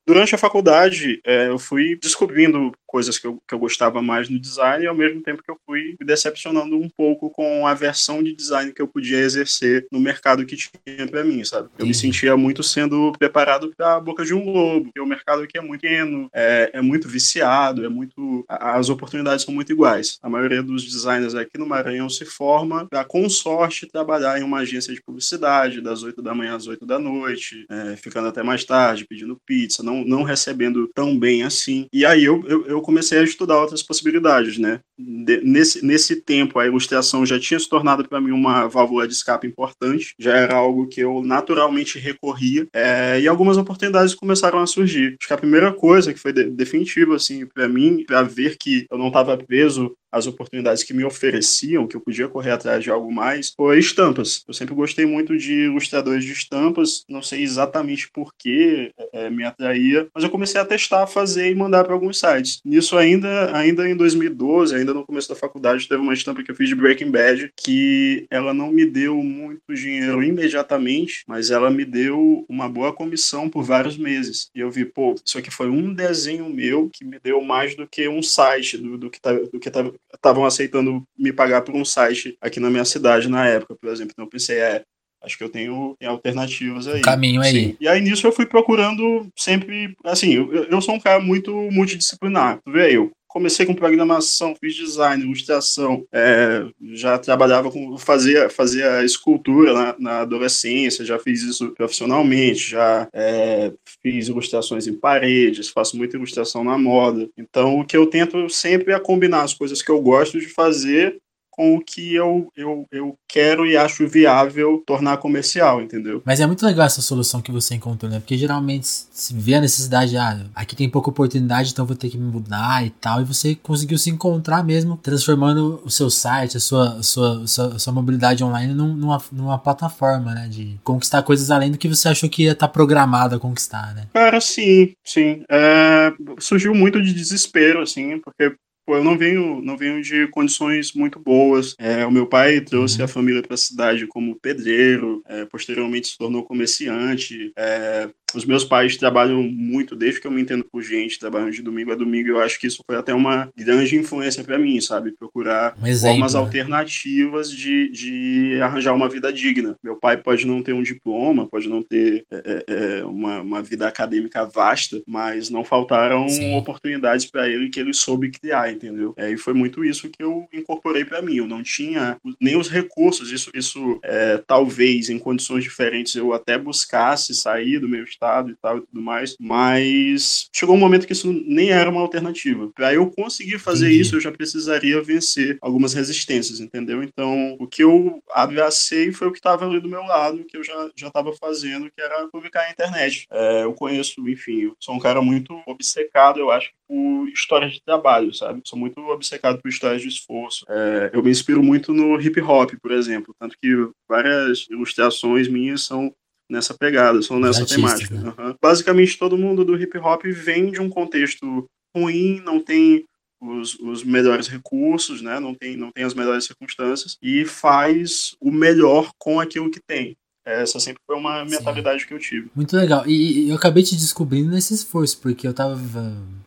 Durante 0.06 0.34
a 0.34 0.38
faculdade, 0.38 1.18
é, 1.24 1.48
eu 1.48 1.58
fui 1.58 1.96
descobrindo 1.96 2.72
coisas 2.94 3.18
que 3.18 3.26
eu, 3.26 3.42
que 3.48 3.54
eu 3.54 3.58
gostava 3.58 4.00
mais 4.00 4.28
no 4.28 4.38
design 4.38 4.84
e 4.84 4.86
ao 4.86 4.94
mesmo 4.94 5.20
tempo 5.20 5.42
que 5.42 5.50
eu 5.50 5.58
fui 5.66 5.96
me 5.98 6.06
decepcionando 6.06 6.76
um 6.76 6.88
pouco 6.88 7.28
com 7.28 7.66
a 7.66 7.74
versão 7.74 8.22
de 8.22 8.32
design 8.32 8.72
que 8.72 8.80
eu 8.80 8.86
podia 8.86 9.18
exercer 9.18 9.88
no 9.90 9.98
mercado 9.98 10.46
que 10.46 10.56
tinha 10.56 11.08
para 11.08 11.24
mim, 11.24 11.44
sabe? 11.44 11.68
Eu 11.76 11.86
me 11.86 11.94
sentia 11.94 12.36
muito 12.36 12.62
sendo 12.62 13.10
preparado 13.18 13.72
para 13.76 13.96
a 13.96 14.00
boca 14.00 14.24
de 14.24 14.32
um 14.32 14.48
lobo, 14.48 14.84
porque 14.84 15.00
o 15.00 15.06
mercado 15.06 15.42
aqui 15.42 15.58
é 15.58 15.60
muito 15.60 15.80
pequeno, 15.80 16.28
é, 16.32 16.70
é 16.72 16.80
muito 16.80 17.08
viciado, 17.08 17.84
é 17.84 17.88
muito 17.88 18.44
as 18.48 18.88
oportunidades 18.88 19.44
são 19.44 19.52
muito 19.52 19.72
iguais. 19.72 20.18
A 20.22 20.28
maioria 20.30 20.62
dos 20.62 20.84
designers 20.84 21.34
aqui 21.34 21.58
no 21.58 21.66
Maranhão 21.66 22.08
se 22.08 22.24
forma 22.24 22.86
para 22.86 23.04
com 23.04 23.28
sorte 23.28 23.86
trabalhar 23.86 24.40
em 24.40 24.44
uma 24.44 24.58
agência 24.58 24.94
de 24.94 25.02
publicidade 25.02 25.80
das 25.80 26.04
8 26.04 26.22
da 26.22 26.32
manhã 26.32 26.54
às 26.54 26.68
8 26.68 26.86
da 26.86 26.98
noite, 26.98 27.66
é, 27.68 27.96
ficando 27.96 28.28
até 28.28 28.42
mais 28.42 28.64
tarde, 28.64 29.04
pedindo 29.04 29.36
pizza, 29.44 29.82
não, 29.82 30.04
não 30.04 30.22
recebendo 30.22 30.88
tão 30.94 31.18
bem 31.18 31.42
assim. 31.42 31.86
E 31.92 32.06
aí 32.06 32.24
eu, 32.24 32.42
eu, 32.46 32.66
eu 32.66 32.83
comecei 32.84 33.18
a 33.18 33.22
estudar 33.22 33.58
outras 33.58 33.82
possibilidades, 33.82 34.58
né? 34.58 34.80
De, 34.98 35.40
nesse, 35.40 35.84
nesse 35.84 36.16
tempo, 36.16 36.58
a 36.58 36.66
ilustração 36.66 37.24
já 37.24 37.40
tinha 37.40 37.58
se 37.58 37.68
tornado 37.68 38.06
para 38.08 38.20
mim 38.20 38.30
uma 38.30 38.68
válvula 38.68 39.08
de 39.08 39.14
escape 39.14 39.46
importante, 39.46 40.14
já 40.18 40.36
era 40.36 40.54
algo 40.54 40.86
que 40.86 41.00
eu 41.00 41.22
naturalmente 41.22 41.98
recorria, 41.98 42.66
é, 42.72 43.20
e 43.20 43.26
algumas 43.26 43.56
oportunidades 43.56 44.14
começaram 44.14 44.58
a 44.58 44.66
surgir. 44.66 45.16
Acho 45.20 45.28
que 45.28 45.34
a 45.34 45.38
primeira 45.38 45.72
coisa 45.72 46.12
que 46.12 46.20
foi 46.20 46.32
de, 46.32 46.44
definitiva, 46.44 47.16
assim, 47.16 47.46
para 47.46 47.68
mim, 47.68 48.04
para 48.06 48.22
ver 48.22 48.56
que 48.58 48.86
eu 48.90 48.98
não 48.98 49.08
estava 49.08 49.36
preso 49.36 49.94
as 50.14 50.26
oportunidades 50.26 50.84
que 50.84 50.94
me 50.94 51.04
ofereciam, 51.04 51.86
que 51.86 51.96
eu 51.96 52.00
podia 52.00 52.28
correr 52.28 52.52
atrás 52.52 52.82
de 52.82 52.90
algo 52.90 53.12
mais, 53.12 53.52
foi 53.56 53.78
estampas. 53.78 54.44
Eu 54.46 54.54
sempre 54.54 54.74
gostei 54.74 55.04
muito 55.04 55.36
de 55.36 55.64
ilustradores 55.64 56.24
de 56.24 56.32
estampas, 56.32 57.04
não 57.08 57.20
sei 57.20 57.42
exatamente 57.42 58.08
por 58.12 58.32
que 58.38 58.92
é, 59.12 59.28
me 59.28 59.44
atraía, 59.44 60.06
mas 60.14 60.22
eu 60.22 60.30
comecei 60.30 60.60
a 60.60 60.64
testar, 60.64 61.06
fazer 61.06 61.50
e 61.50 61.54
mandar 61.54 61.84
para 61.84 61.94
alguns 61.94 62.18
sites. 62.18 62.60
Nisso 62.64 62.96
ainda, 62.96 63.56
ainda 63.56 63.88
em 63.88 63.96
2012, 63.96 64.74
ainda 64.74 64.94
no 64.94 65.04
começo 65.04 65.28
da 65.28 65.34
faculdade, 65.34 65.88
teve 65.88 66.00
uma 66.00 66.14
estampa 66.14 66.42
que 66.42 66.50
eu 66.50 66.54
fiz 66.54 66.68
de 66.68 66.74
Breaking 66.74 67.10
Bad, 67.10 67.50
que 67.56 68.26
ela 68.30 68.54
não 68.54 68.70
me 68.70 68.86
deu 68.86 69.16
muito 69.16 69.74
dinheiro 69.74 70.22
imediatamente, 70.22 71.24
mas 71.26 71.50
ela 71.50 71.70
me 71.70 71.84
deu 71.84 72.44
uma 72.48 72.68
boa 72.68 72.92
comissão 72.92 73.50
por 73.50 73.64
vários 73.64 73.96
meses. 73.96 74.48
E 74.54 74.60
eu 74.60 74.70
vi, 74.70 74.84
pô, 74.84 75.14
isso 75.24 75.38
aqui 75.38 75.50
foi 75.50 75.68
um 75.68 75.92
desenho 75.92 76.48
meu 76.48 76.88
que 76.92 77.04
me 77.04 77.18
deu 77.18 77.40
mais 77.40 77.74
do 77.74 77.86
que 77.86 78.08
um 78.08 78.22
site 78.22 78.78
do, 78.78 78.96
do 78.96 79.10
que 79.10 79.20
tá, 79.20 79.32
do 79.32 79.58
que 79.58 79.70
tá, 79.70 79.82
estavam 80.12 80.44
aceitando 80.44 81.02
me 81.16 81.32
pagar 81.32 81.62
por 81.62 81.74
um 81.74 81.84
site 81.84 82.36
aqui 82.40 82.60
na 82.60 82.70
minha 82.70 82.84
cidade 82.84 83.28
na 83.28 83.46
época, 83.46 83.76
por 83.80 83.90
exemplo. 83.90 84.12
Então 84.12 84.24
eu 84.24 84.30
pensei, 84.30 84.58
é, 84.58 84.82
acho 85.22 85.36
que 85.38 85.44
eu 85.44 85.48
tenho, 85.48 85.96
tenho 85.98 86.12
alternativas 86.12 86.86
aí. 86.86 87.00
Um 87.00 87.02
caminho 87.02 87.40
aí. 87.40 87.52
Sim. 87.52 87.76
E 87.80 87.88
aí 87.88 88.00
nisso 88.00 88.26
eu 88.26 88.32
fui 88.32 88.46
procurando 88.46 89.28
sempre, 89.36 89.94
assim, 90.04 90.34
eu, 90.34 90.64
eu 90.64 90.80
sou 90.80 90.94
um 90.94 91.00
cara 91.00 91.20
muito 91.20 91.52
multidisciplinar. 91.70 92.60
Tu 92.64 92.72
vê, 92.72 92.96
eu 92.96 93.10
comecei 93.34 93.66
com 93.66 93.74
programação, 93.74 94.54
fiz 94.54 94.76
design, 94.76 95.24
ilustração, 95.24 96.06
é, 96.12 96.64
já 96.92 97.18
trabalhava 97.18 97.68
com 97.68 97.98
fazia 97.98 98.48
fazia 98.48 99.04
escultura 99.04 99.72
na, 99.72 99.96
na, 99.98 100.20
adolescência, 100.20 101.04
já 101.04 101.18
fiz 101.18 101.42
isso 101.42 101.72
profissionalmente, 101.72 102.70
já 102.70 103.08
é, 103.12 103.72
fiz 104.00 104.28
ilustrações 104.28 104.86
em 104.86 104.94
paredes, 104.94 105.68
faço 105.68 105.96
muita 105.96 106.16
ilustração 106.16 106.62
na 106.62 106.78
moda. 106.78 107.28
Então 107.36 107.80
o 107.80 107.84
que 107.84 107.96
eu 107.96 108.06
tento 108.06 108.48
sempre 108.48 108.92
é 108.92 109.00
combinar 109.00 109.42
as 109.42 109.52
coisas 109.52 109.82
que 109.82 109.90
eu 109.90 110.00
gosto 110.00 110.38
de 110.38 110.46
fazer 110.46 111.20
com 111.54 111.76
o 111.76 111.80
que 111.80 112.12
eu, 112.12 112.48
eu, 112.56 112.84
eu 112.90 113.16
quero 113.28 113.64
e 113.64 113.76
acho 113.76 114.08
viável 114.08 114.82
tornar 114.84 115.18
comercial, 115.18 115.80
entendeu? 115.80 116.20
Mas 116.24 116.40
é 116.40 116.46
muito 116.48 116.66
legal 116.66 116.84
essa 116.84 117.00
solução 117.00 117.40
que 117.40 117.52
você 117.52 117.76
encontrou, 117.76 118.10
né? 118.10 118.18
Porque 118.18 118.36
geralmente 118.36 118.88
se 118.88 119.32
vê 119.32 119.54
a 119.54 119.60
necessidade, 119.60 120.16
ah, 120.16 120.40
aqui 120.52 120.74
tem 120.74 120.90
pouca 120.90 121.10
oportunidade, 121.10 121.70
então 121.70 121.86
vou 121.86 121.94
ter 121.94 122.10
que 122.10 122.18
me 122.18 122.28
mudar 122.28 122.84
e 122.84 122.90
tal, 122.90 123.20
e 123.20 123.24
você 123.24 123.54
conseguiu 123.54 123.96
se 123.98 124.10
encontrar 124.10 124.64
mesmo, 124.64 124.96
transformando 124.96 125.80
o 125.84 125.90
seu 125.90 126.10
site, 126.10 126.56
a 126.56 126.60
sua, 126.60 126.94
a 126.94 127.02
sua, 127.04 127.42
a 127.44 127.46
sua, 127.46 127.66
a 127.76 127.78
sua 127.78 127.92
mobilidade 127.92 128.42
online 128.42 128.74
numa, 128.74 129.22
numa 129.30 129.58
plataforma, 129.58 130.34
né? 130.34 130.48
De 130.48 130.76
conquistar 130.82 131.22
coisas 131.22 131.52
além 131.52 131.70
do 131.70 131.78
que 131.78 131.86
você 131.86 132.08
achou 132.08 132.28
que 132.28 132.42
ia 132.42 132.52
estar 132.52 132.66
tá 132.66 132.72
programado 132.72 133.36
a 133.36 133.38
conquistar, 133.38 133.94
né? 133.94 134.08
Cara, 134.12 134.40
sim, 134.40 134.92
sim. 135.04 135.44
É, 135.48 136.12
surgiu 136.40 136.74
muito 136.74 137.00
de 137.00 137.14
desespero, 137.14 137.80
assim, 137.80 138.18
porque 138.18 138.56
Pô, 138.86 138.96
eu 138.96 139.04
não 139.04 139.16
venho, 139.16 139.62
não 139.62 139.78
venho 139.78 140.02
de 140.02 140.26
condições 140.28 140.92
muito 140.92 141.18
boas. 141.18 141.74
É, 141.78 142.04
o 142.04 142.10
meu 142.10 142.26
pai 142.26 142.60
trouxe 142.60 142.98
uhum. 142.98 143.04
a 143.04 143.08
família 143.08 143.42
para 143.42 143.54
a 143.54 143.58
cidade 143.58 144.06
como 144.06 144.38
pedreiro, 144.38 145.22
é, 145.26 145.46
posteriormente 145.46 146.08
se 146.08 146.18
tornou 146.18 146.44
comerciante. 146.44 147.50
É, 147.56 148.10
os 148.34 148.44
meus 148.44 148.64
pais 148.64 148.96
trabalham 148.96 149.42
muito, 149.42 149.94
desde 149.94 150.20
que 150.20 150.26
eu 150.26 150.30
me 150.30 150.42
entendo 150.42 150.64
por 150.64 150.82
gente, 150.82 151.18
trabalham 151.18 151.50
de 151.50 151.62
domingo 151.62 151.92
a 151.92 151.94
domingo. 151.94 152.28
Eu 152.28 152.40
acho 152.40 152.58
que 152.58 152.66
isso 152.66 152.82
foi 152.86 152.96
até 152.96 153.14
uma 153.14 153.48
grande 153.56 153.96
influência 153.96 154.42
para 154.42 154.58
mim, 154.58 154.80
sabe? 154.80 155.12
Procurar 155.12 155.76
um 155.80 155.94
formas 155.96 156.34
né? 156.34 156.40
alternativas 156.40 157.50
de, 157.50 157.88
de 157.90 158.60
arranjar 158.60 158.94
uma 158.94 159.08
vida 159.08 159.32
digna. 159.32 159.76
Meu 159.82 159.96
pai 159.96 160.16
pode 160.16 160.46
não 160.46 160.62
ter 160.62 160.72
um 160.72 160.82
diploma, 160.82 161.48
pode 161.48 161.68
não 161.68 161.82
ter 161.82 162.24
é, 162.30 162.64
é, 162.66 163.04
uma, 163.04 163.40
uma 163.40 163.62
vida 163.62 163.86
acadêmica 163.86 164.44
vasta, 164.44 165.00
mas 165.06 165.50
não 165.50 165.64
faltaram 165.64 166.28
Sim. 166.28 166.54
oportunidades 166.56 167.26
para 167.26 167.48
ele 167.48 167.68
que 167.68 167.80
ele 167.80 167.94
soube 167.94 168.30
criar, 168.30 168.72
entendeu? 168.72 169.14
É, 169.16 169.30
e 169.30 169.36
foi 169.36 169.54
muito 169.54 169.84
isso 169.84 170.08
que 170.08 170.22
eu 170.22 170.46
incorporei 170.52 171.04
para 171.04 171.22
mim. 171.22 171.36
Eu 171.36 171.46
não 171.46 171.62
tinha 171.62 172.16
nem 172.40 172.56
os 172.56 172.68
recursos. 172.68 173.30
Isso, 173.30 173.50
isso 173.54 174.00
é, 174.02 174.38
talvez 174.46 175.08
em 175.08 175.18
condições 175.18 175.62
diferentes 175.62 176.14
eu 176.14 176.32
até 176.32 176.58
buscasse 176.58 177.34
sair 177.34 177.78
do 177.78 177.88
meu 177.88 178.04
estado 178.04 178.23
e 178.50 178.56
tal 178.56 178.78
e 178.78 178.80
tudo 178.82 179.00
mais, 179.00 179.36
mas 179.40 180.48
chegou 180.54 180.74
um 180.74 180.78
momento 180.78 181.06
que 181.06 181.12
isso 181.12 181.32
nem 181.46 181.70
era 181.70 181.90
uma 181.90 182.00
alternativa. 182.00 182.70
Para 182.74 182.94
eu 182.94 183.10
conseguir 183.10 183.58
fazer 183.58 183.86
Entendi. 183.86 184.00
isso, 184.00 184.16
eu 184.16 184.20
já 184.20 184.32
precisaria 184.32 185.02
vencer 185.02 185.58
algumas 185.60 185.94
resistências, 185.94 186.60
entendeu? 186.60 187.02
Então, 187.02 187.56
o 187.58 187.66
que 187.66 187.82
eu 187.82 188.22
abracei 188.32 189.12
foi 189.12 189.28
o 189.28 189.32
que 189.32 189.38
estava 189.38 189.66
ali 189.66 189.80
do 189.80 189.88
meu 189.88 190.02
lado, 190.02 190.44
que 190.44 190.56
eu 190.56 190.64
já 190.64 190.74
já 190.96 191.08
estava 191.08 191.32
fazendo, 191.32 191.90
que 191.90 192.00
era 192.00 192.28
publicar 192.28 192.64
na 192.64 192.70
internet. 192.70 193.26
É, 193.30 193.64
eu 193.64 193.72
conheço, 193.74 194.28
enfim, 194.28 194.62
eu 194.62 194.76
sou 194.80 194.94
um 194.94 194.98
cara 194.98 195.20
muito 195.20 195.60
obcecado, 195.66 196.40
eu 196.40 196.50
acho, 196.50 196.72
por 196.88 197.28
histórias 197.28 197.72
de 197.72 197.82
trabalho, 197.82 198.32
sabe? 198.34 198.60
Sou 198.64 198.78
muito 198.78 199.00
obcecado 199.00 199.60
por 199.60 199.68
histórias 199.68 200.02
de 200.02 200.08
esforço. 200.08 200.64
É, 200.68 201.10
eu 201.12 201.22
me 201.22 201.30
inspiro 201.30 201.62
muito 201.62 201.92
no 201.92 202.20
hip 202.20 202.40
hop, 202.40 202.72
por 202.80 202.92
exemplo, 202.92 203.34
tanto 203.38 203.56
que 203.60 203.88
várias 204.08 204.66
ilustrações 204.70 205.48
minhas 205.48 205.82
são 205.82 206.14
nessa 206.50 206.74
pegada, 206.74 207.20
são 207.22 207.38
nessa 207.38 207.62
artistas, 207.62 208.08
temática. 208.08 208.14
né? 208.14 208.34
Uhum. 208.38 208.56
Basicamente, 208.60 209.18
todo 209.18 209.38
mundo 209.38 209.64
do 209.64 209.76
hip 209.76 209.96
hop 209.98 210.24
vem 210.26 210.70
de 210.70 210.80
um 210.80 210.88
contexto 210.88 211.66
ruim, 211.94 212.40
não 212.44 212.60
tem 212.60 213.04
os, 213.40 213.74
os 213.78 214.02
melhores 214.04 214.48
recursos, 214.48 215.20
né? 215.20 215.38
não, 215.38 215.54
tem, 215.54 215.76
não 215.76 215.90
tem 215.92 216.04
as 216.04 216.14
melhores 216.14 216.44
circunstâncias, 216.44 217.16
e 217.22 217.44
faz 217.44 218.34
o 218.40 218.50
melhor 218.50 219.10
com 219.18 219.40
aquilo 219.40 219.70
que 219.70 219.80
tem. 219.80 220.16
Essa 220.46 220.78
sempre 220.78 221.00
foi 221.06 221.16
uma 221.16 221.44
Sim. 221.44 221.50
mentalidade 221.56 222.06
que 222.06 222.12
eu 222.12 222.18
tive. 222.18 222.48
Muito 222.54 222.76
legal. 222.76 223.04
E, 223.06 223.46
e 223.46 223.50
eu 223.50 223.56
acabei 223.56 223.82
te 223.82 223.96
descobrindo 223.96 224.50
nesse 224.50 224.74
esforço, 224.74 225.18
porque 225.18 225.46
eu 225.46 225.54
tava. 225.54 225.78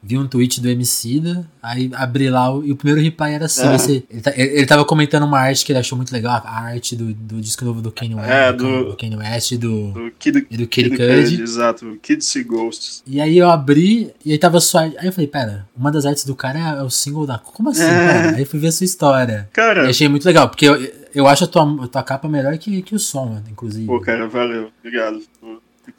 Vi 0.04 0.18
um 0.18 0.28
tweet 0.28 0.62
do 0.62 0.70
Emicida, 0.70 1.46
aí 1.62 1.90
abri 1.94 2.30
lá 2.30 2.48
e 2.64 2.72
o 2.72 2.76
primeiro 2.78 3.02
reply 3.02 3.32
era 3.34 3.46
assim. 3.46 3.68
É. 3.68 3.76
esse- 3.76 4.06
ele, 4.10 4.22
ta- 4.22 4.34
ele, 4.38 4.50
ele 4.60 4.66
tava 4.66 4.86
comentando 4.86 5.24
uma 5.24 5.38
arte 5.40 5.66
que 5.66 5.72
ele 5.72 5.80
achou 5.80 5.98
muito 5.98 6.14
legal, 6.14 6.42
a 6.46 6.62
arte 6.62 6.96
do, 6.96 7.14
do 7.14 7.42
disco 7.42 7.66
novo 7.66 7.82
do 7.82 7.92
Kanye 7.92 8.16
West, 8.16 8.30
É, 8.30 8.54
do, 8.54 8.86
do- 8.92 8.96
Kanye 8.96 9.18
West 9.18 9.52
e 9.52 9.58
do, 9.58 9.92
Do 9.92 10.12
Kid, 10.18 10.48
e 10.50 10.56
do 10.58 10.68
Kid 10.68 10.90
Kid 10.92 10.98
Cudi. 10.98 11.42
Exato. 11.42 11.98
Kids 12.02 12.26
See 12.28 12.44
Ghosts. 12.44 13.04
E 13.06 13.20
aí 13.20 13.38
eu 13.38 13.50
abri 13.50 14.14
e 14.24 14.32
aí 14.32 14.38
tava 14.38 14.62
só. 14.62 14.80
Aí 14.80 14.96
eu 15.04 15.12
falei, 15.12 15.28
pera, 15.28 15.68
uma 15.76 15.92
das 15.92 16.06
artes 16.06 16.24
do 16.24 16.36
cara 16.36 16.58
é, 16.58 16.80
é 16.80 16.84
o 16.84 16.90
single 16.90 17.26
da. 17.26 17.40
Como 17.40 17.70
assim, 17.72 17.84
É. 17.84 17.90
cara? 17.90 18.38
Aí 18.38 18.46
fui 18.46 18.60
ver 18.60 18.68
a 18.68 18.72
sua 18.72 18.86
história. 18.86 19.50
E 19.52 19.54
Cara, 19.56 19.90
achei 19.90 20.08
muito 20.08 20.24
legal, 20.26 20.48
porque 20.48 20.68
eu, 20.68 20.76
eu 21.18 21.28
acho 21.28 21.44
a 21.44 21.48
tua, 21.48 21.84
a 21.84 21.88
tua 21.88 22.04
capa 22.04 22.28
melhor 22.28 22.58
que, 22.58 22.82
que 22.82 22.96
o 22.96 23.00
som, 23.00 23.42
inclusive. 23.50 23.86
pô, 23.88 24.00
cara, 24.00 24.28
valeu. 24.28 24.70
Obrigado. 24.80 25.22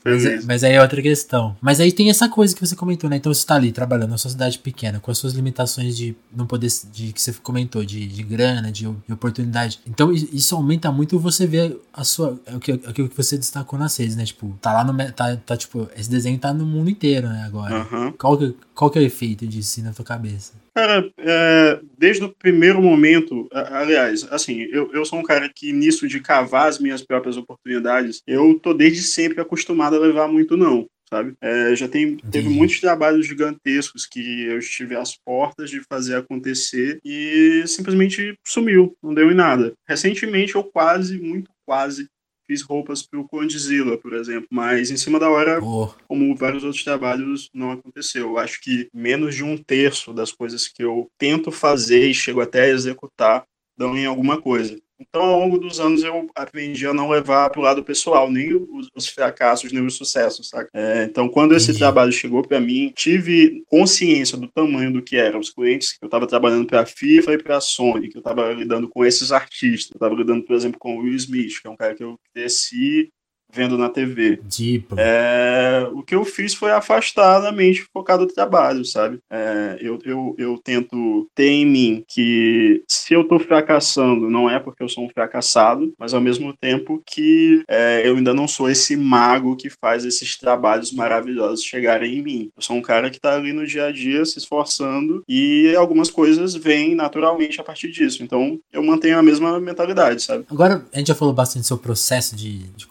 Mas, 0.04 0.26
é- 0.26 0.40
mas 0.46 0.62
aí 0.64 0.74
é 0.74 0.82
outra 0.82 1.00
questão. 1.00 1.56
Mas 1.62 1.80
aí 1.80 1.90
tem 1.90 2.10
essa 2.10 2.28
coisa 2.28 2.54
que 2.54 2.60
você 2.64 2.76
comentou, 2.76 3.08
né? 3.08 3.16
Então 3.16 3.32
você 3.32 3.44
tá 3.46 3.54
ali 3.54 3.72
trabalhando 3.72 4.10
na 4.10 4.18
sua 4.18 4.30
cidade 4.30 4.58
pequena, 4.58 5.00
com 5.00 5.10
as 5.10 5.16
suas 5.16 5.32
limitações 5.32 5.96
de 5.96 6.14
não 6.34 6.46
poder. 6.46 6.68
de 6.92 7.10
que 7.12 7.20
você 7.20 7.32
comentou, 7.32 7.82
de, 7.84 8.06
de 8.06 8.22
grana, 8.22 8.70
de, 8.70 8.82
de 8.86 9.12
oportunidade. 9.12 9.80
Então 9.86 10.12
isso 10.12 10.54
aumenta 10.54 10.92
muito 10.92 11.18
você 11.18 11.46
ver 11.46 11.74
a 11.92 12.04
sua. 12.04 12.38
é 12.44 12.54
o 12.54 12.60
que- 12.60 12.72
Aquilo 12.86 13.08
que 13.08 13.16
você 13.16 13.38
destacou 13.38 13.78
nas 13.78 13.96
redes, 13.96 14.14
né? 14.14 14.26
Tipo, 14.26 14.54
tá 14.60 14.74
lá 14.74 14.84
no. 14.84 14.94
Tá, 15.12 15.34
tá, 15.38 15.56
tipo, 15.56 15.88
esse 15.96 16.10
desenho 16.10 16.38
tá 16.38 16.52
no 16.52 16.66
mundo 16.66 16.90
inteiro, 16.90 17.26
né? 17.28 17.44
Agora. 17.46 17.76
Aham. 17.80 18.12
Qual, 18.18 18.36
que, 18.36 18.54
qual 18.74 18.90
que 18.90 18.98
é 18.98 19.02
o 19.02 19.04
efeito 19.06 19.46
disso 19.46 19.70
assim, 19.72 19.82
na 19.82 19.92
tua 19.94 20.04
cabeça? 20.04 20.52
Cara, 20.78 21.10
é, 21.18 21.80
desde 21.98 22.22
o 22.22 22.28
primeiro 22.28 22.80
momento, 22.80 23.48
aliás, 23.52 24.24
assim, 24.30 24.60
eu, 24.70 24.88
eu 24.92 25.04
sou 25.04 25.18
um 25.18 25.24
cara 25.24 25.50
que 25.52 25.72
nisso 25.72 26.06
de 26.06 26.20
cavar 26.20 26.68
as 26.68 26.78
minhas 26.78 27.02
próprias 27.02 27.36
oportunidades, 27.36 28.22
eu 28.24 28.56
tô 28.60 28.72
desde 28.72 29.02
sempre 29.02 29.40
acostumado 29.40 29.96
a 29.96 29.98
levar 29.98 30.28
muito 30.28 30.56
não, 30.56 30.86
sabe? 31.10 31.34
É, 31.40 31.74
já 31.74 31.88
tem, 31.88 32.16
teve 32.30 32.48
muitos 32.48 32.78
trabalhos 32.78 33.26
gigantescos 33.26 34.06
que 34.06 34.44
eu 34.44 34.60
estive 34.60 34.94
às 34.94 35.16
portas 35.16 35.68
de 35.68 35.80
fazer 35.80 36.14
acontecer 36.14 37.00
e 37.04 37.64
simplesmente 37.66 38.38
sumiu, 38.46 38.96
não 39.02 39.12
deu 39.12 39.32
em 39.32 39.34
nada. 39.34 39.72
Recentemente 39.84 40.54
eu 40.54 40.62
quase, 40.62 41.18
muito 41.18 41.50
quase, 41.66 42.08
fiz 42.48 42.62
roupas 42.62 43.02
pro 43.02 43.28
Condzilla, 43.28 43.98
por 43.98 44.14
exemplo, 44.14 44.48
mas 44.50 44.90
em 44.90 44.96
cima 44.96 45.20
da 45.20 45.28
hora 45.28 45.60
Pô, 45.60 45.94
como 46.08 46.34
vários 46.34 46.64
outros 46.64 46.82
trabalhos, 46.82 47.50
não 47.52 47.70
aconteceu. 47.70 48.30
Eu 48.30 48.38
acho 48.38 48.60
que 48.60 48.88
menos 48.92 49.34
de 49.34 49.44
um 49.44 49.56
terço 49.56 50.14
das 50.14 50.32
coisas 50.32 50.66
que 50.66 50.82
eu 50.82 51.10
tento 51.18 51.52
fazer 51.52 52.08
e 52.08 52.14
chego 52.14 52.40
até 52.40 52.62
a 52.62 52.68
executar 52.68 53.44
dão 53.76 53.96
em 53.96 54.06
alguma 54.06 54.40
coisa. 54.40 54.80
Então, 55.00 55.22
ao 55.22 55.38
longo 55.40 55.58
dos 55.58 55.78
anos, 55.78 56.02
eu 56.02 56.28
aprendi 56.34 56.86
a 56.86 56.92
não 56.92 57.08
levar 57.08 57.50
para 57.50 57.60
o 57.60 57.62
lado 57.62 57.84
pessoal 57.84 58.30
nem 58.30 58.54
os, 58.54 58.88
os 58.94 59.08
fracassos, 59.08 59.72
nem 59.72 59.84
os 59.84 59.94
sucessos, 59.94 60.48
saca? 60.48 60.68
É, 60.74 61.04
então, 61.04 61.28
quando 61.28 61.54
esse 61.54 61.66
Entendi. 61.66 61.78
trabalho 61.78 62.10
chegou 62.10 62.42
para 62.42 62.60
mim, 62.60 62.92
tive 62.96 63.62
consciência 63.66 64.36
do 64.36 64.48
tamanho 64.48 64.92
do 64.92 65.02
que 65.02 65.16
eram 65.16 65.38
os 65.38 65.50
clientes. 65.50 65.96
Eu 66.02 66.06
estava 66.06 66.26
trabalhando 66.26 66.66
para 66.66 66.80
a 66.80 66.86
FIFA 66.86 67.34
e 67.34 67.42
para 67.42 67.56
a 67.58 67.60
Sony, 67.60 68.08
que 68.08 68.16
eu 68.16 68.20
estava 68.20 68.52
lidando 68.52 68.88
com 68.88 69.04
esses 69.04 69.30
artistas. 69.30 69.92
Eu 69.92 69.98
estava 69.98 70.14
lidando, 70.14 70.44
por 70.44 70.56
exemplo, 70.56 70.78
com 70.78 70.96
o 70.96 71.02
Will 71.02 71.14
Smith, 71.14 71.60
que 71.62 71.68
é 71.68 71.70
um 71.70 71.76
cara 71.76 71.94
que 71.94 72.02
eu 72.02 72.18
cresci 72.34 73.12
vendo 73.52 73.78
na 73.78 73.88
TV. 73.88 74.40
tipo. 74.48 74.96
É, 74.98 75.88
o 75.92 76.02
que 76.02 76.14
eu 76.14 76.24
fiz 76.24 76.54
foi 76.54 76.70
afastar 76.70 77.40
da 77.40 77.52
mente 77.52 77.86
focada 77.92 78.26
do 78.26 78.32
trabalho, 78.32 78.84
sabe? 78.84 79.18
É, 79.30 79.78
eu, 79.80 79.98
eu, 80.04 80.34
eu 80.38 80.58
tento 80.58 81.28
ter 81.34 81.48
em 81.48 81.66
mim 81.66 82.04
que 82.06 82.82
se 82.88 83.14
eu 83.14 83.24
tô 83.24 83.38
fracassando, 83.38 84.30
não 84.30 84.48
é 84.48 84.58
porque 84.58 84.82
eu 84.82 84.88
sou 84.88 85.04
um 85.04 85.08
fracassado, 85.08 85.92
mas 85.98 86.14
ao 86.14 86.20
mesmo 86.20 86.54
tempo 86.56 87.02
que 87.06 87.62
é, 87.68 88.02
eu 88.04 88.16
ainda 88.16 88.34
não 88.34 88.46
sou 88.46 88.70
esse 88.70 88.96
mago 88.96 89.56
que 89.56 89.70
faz 89.70 90.04
esses 90.04 90.36
trabalhos 90.36 90.92
maravilhosos 90.92 91.64
chegarem 91.64 92.18
em 92.18 92.22
mim. 92.22 92.50
Eu 92.56 92.62
sou 92.62 92.76
um 92.76 92.82
cara 92.82 93.10
que 93.10 93.20
tá 93.20 93.34
ali 93.34 93.52
no 93.52 93.66
dia 93.66 93.86
a 93.86 93.92
dia 93.92 94.24
se 94.24 94.38
esforçando 94.38 95.22
e 95.28 95.74
algumas 95.76 96.10
coisas 96.10 96.54
vêm 96.54 96.94
naturalmente 96.94 97.60
a 97.60 97.64
partir 97.64 97.90
disso. 97.90 98.22
Então 98.22 98.58
eu 98.72 98.82
mantenho 98.82 99.18
a 99.18 99.22
mesma 99.22 99.58
mentalidade, 99.60 100.22
sabe? 100.22 100.44
Agora, 100.50 100.84
a 100.92 100.98
gente 100.98 101.08
já 101.08 101.14
falou 101.14 101.34
bastante 101.34 101.62
do 101.62 101.66
seu 101.66 101.78
processo 101.78 102.36
de, 102.36 102.58
de 102.76 102.86